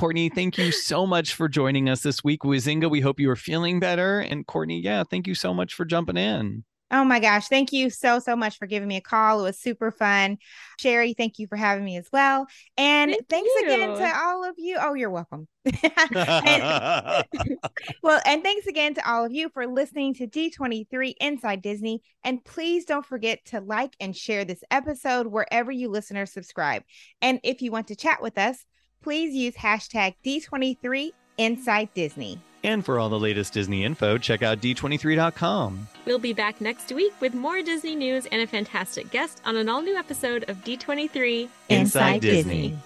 Courtney, 0.03 0.31
thank 0.31 0.59
you 0.59 0.73
so 0.73 1.07
much 1.07 1.35
for 1.35 1.49
joining 1.49 1.89
us 1.89 2.01
this 2.03 2.25
week. 2.25 2.41
Wizinga, 2.41 2.91
we 2.91 2.99
hope 2.99 3.21
you 3.21 3.31
are 3.31 3.37
feeling 3.37 3.79
better. 3.79 4.19
And 4.19 4.45
Courtney, 4.45 4.81
yeah, 4.81 5.05
thank 5.09 5.29
you 5.29 5.37
so 5.37 5.55
much 5.55 5.75
for 5.75 5.85
jumping 5.85 6.17
in. 6.17 6.65
Oh 6.91 7.05
my 7.05 7.21
gosh. 7.21 7.47
Thank 7.47 7.73
you 7.73 7.89
so, 7.89 8.19
so 8.19 8.35
much 8.35 8.59
for 8.59 8.67
giving 8.67 8.89
me 8.89 8.97
a 8.97 9.01
call. 9.01 9.39
It 9.39 9.43
was 9.45 9.61
super 9.61 9.93
fun. 9.93 10.39
Sherry, 10.81 11.15
thank 11.17 11.39
you 11.39 11.47
for 11.47 11.55
having 11.55 11.85
me 11.85 11.99
as 11.99 12.09
well. 12.13 12.49
And 12.77 13.13
Thank 13.13 13.29
thanks 13.29 13.51
again 13.63 13.97
to 13.97 14.13
all 14.25 14.43
of 14.43 14.57
you. 14.59 14.77
Oh, 14.81 14.95
you're 14.95 15.09
welcome. 15.09 15.47
And- 15.95 17.25
well, 18.03 18.21
and 18.27 18.43
thanks 18.43 18.67
again 18.67 18.95
to 18.95 19.09
all 19.09 19.25
of 19.25 19.33
you 19.33 19.51
for 19.51 19.69
listening 19.69 20.15
to 20.15 20.27
D23 20.27 21.15
Inside 21.21 21.63
Disney. 21.63 22.03
And 22.25 22.45
please 22.45 22.87
don't 22.87 23.07
forget 23.07 23.39
to 23.47 23.61
like 23.61 23.95
and 24.01 24.17
share 24.17 24.45
this 24.45 24.65
episode 24.69 25.29
wherever 25.29 25.71
you 25.71 25.91
listen 25.91 26.17
or 26.17 26.27
subscribe. 26.27 26.83
And 27.21 27.39
if 27.45 27.63
you 27.63 27.71
want 27.71 27.87
to 27.87 27.95
chat 27.95 28.21
with 28.21 28.37
us, 28.37 28.65
please 29.03 29.35
use 29.35 29.55
hashtag 29.55 30.15
D23 30.25 31.11
Inside 31.39 31.89
Disney. 31.95 32.39
And 32.65 32.85
for 32.85 32.99
all 32.99 33.09
the 33.09 33.19
latest 33.19 33.53
Disney 33.53 33.85
info, 33.85 34.19
check 34.19 34.43
out 34.43 34.61
d23.com. 34.61 35.89
We'll 36.07 36.19
be 36.19 36.33
back 36.33 36.61
next 36.61 36.93
week 36.93 37.13
with 37.21 37.35
more 37.35 37.61
Disney 37.63 37.97
news 37.97 38.27
and 38.27 38.41
a 38.41 38.47
fantastic 38.47 39.11
guest 39.11 39.41
on 39.45 39.57
an 39.57 39.69
all 39.69 39.83
new 39.83 39.97
episode 39.97 40.45
of 40.49 40.59
D23 40.59 41.49
Inside 41.69 42.21
Disney. 42.21 42.79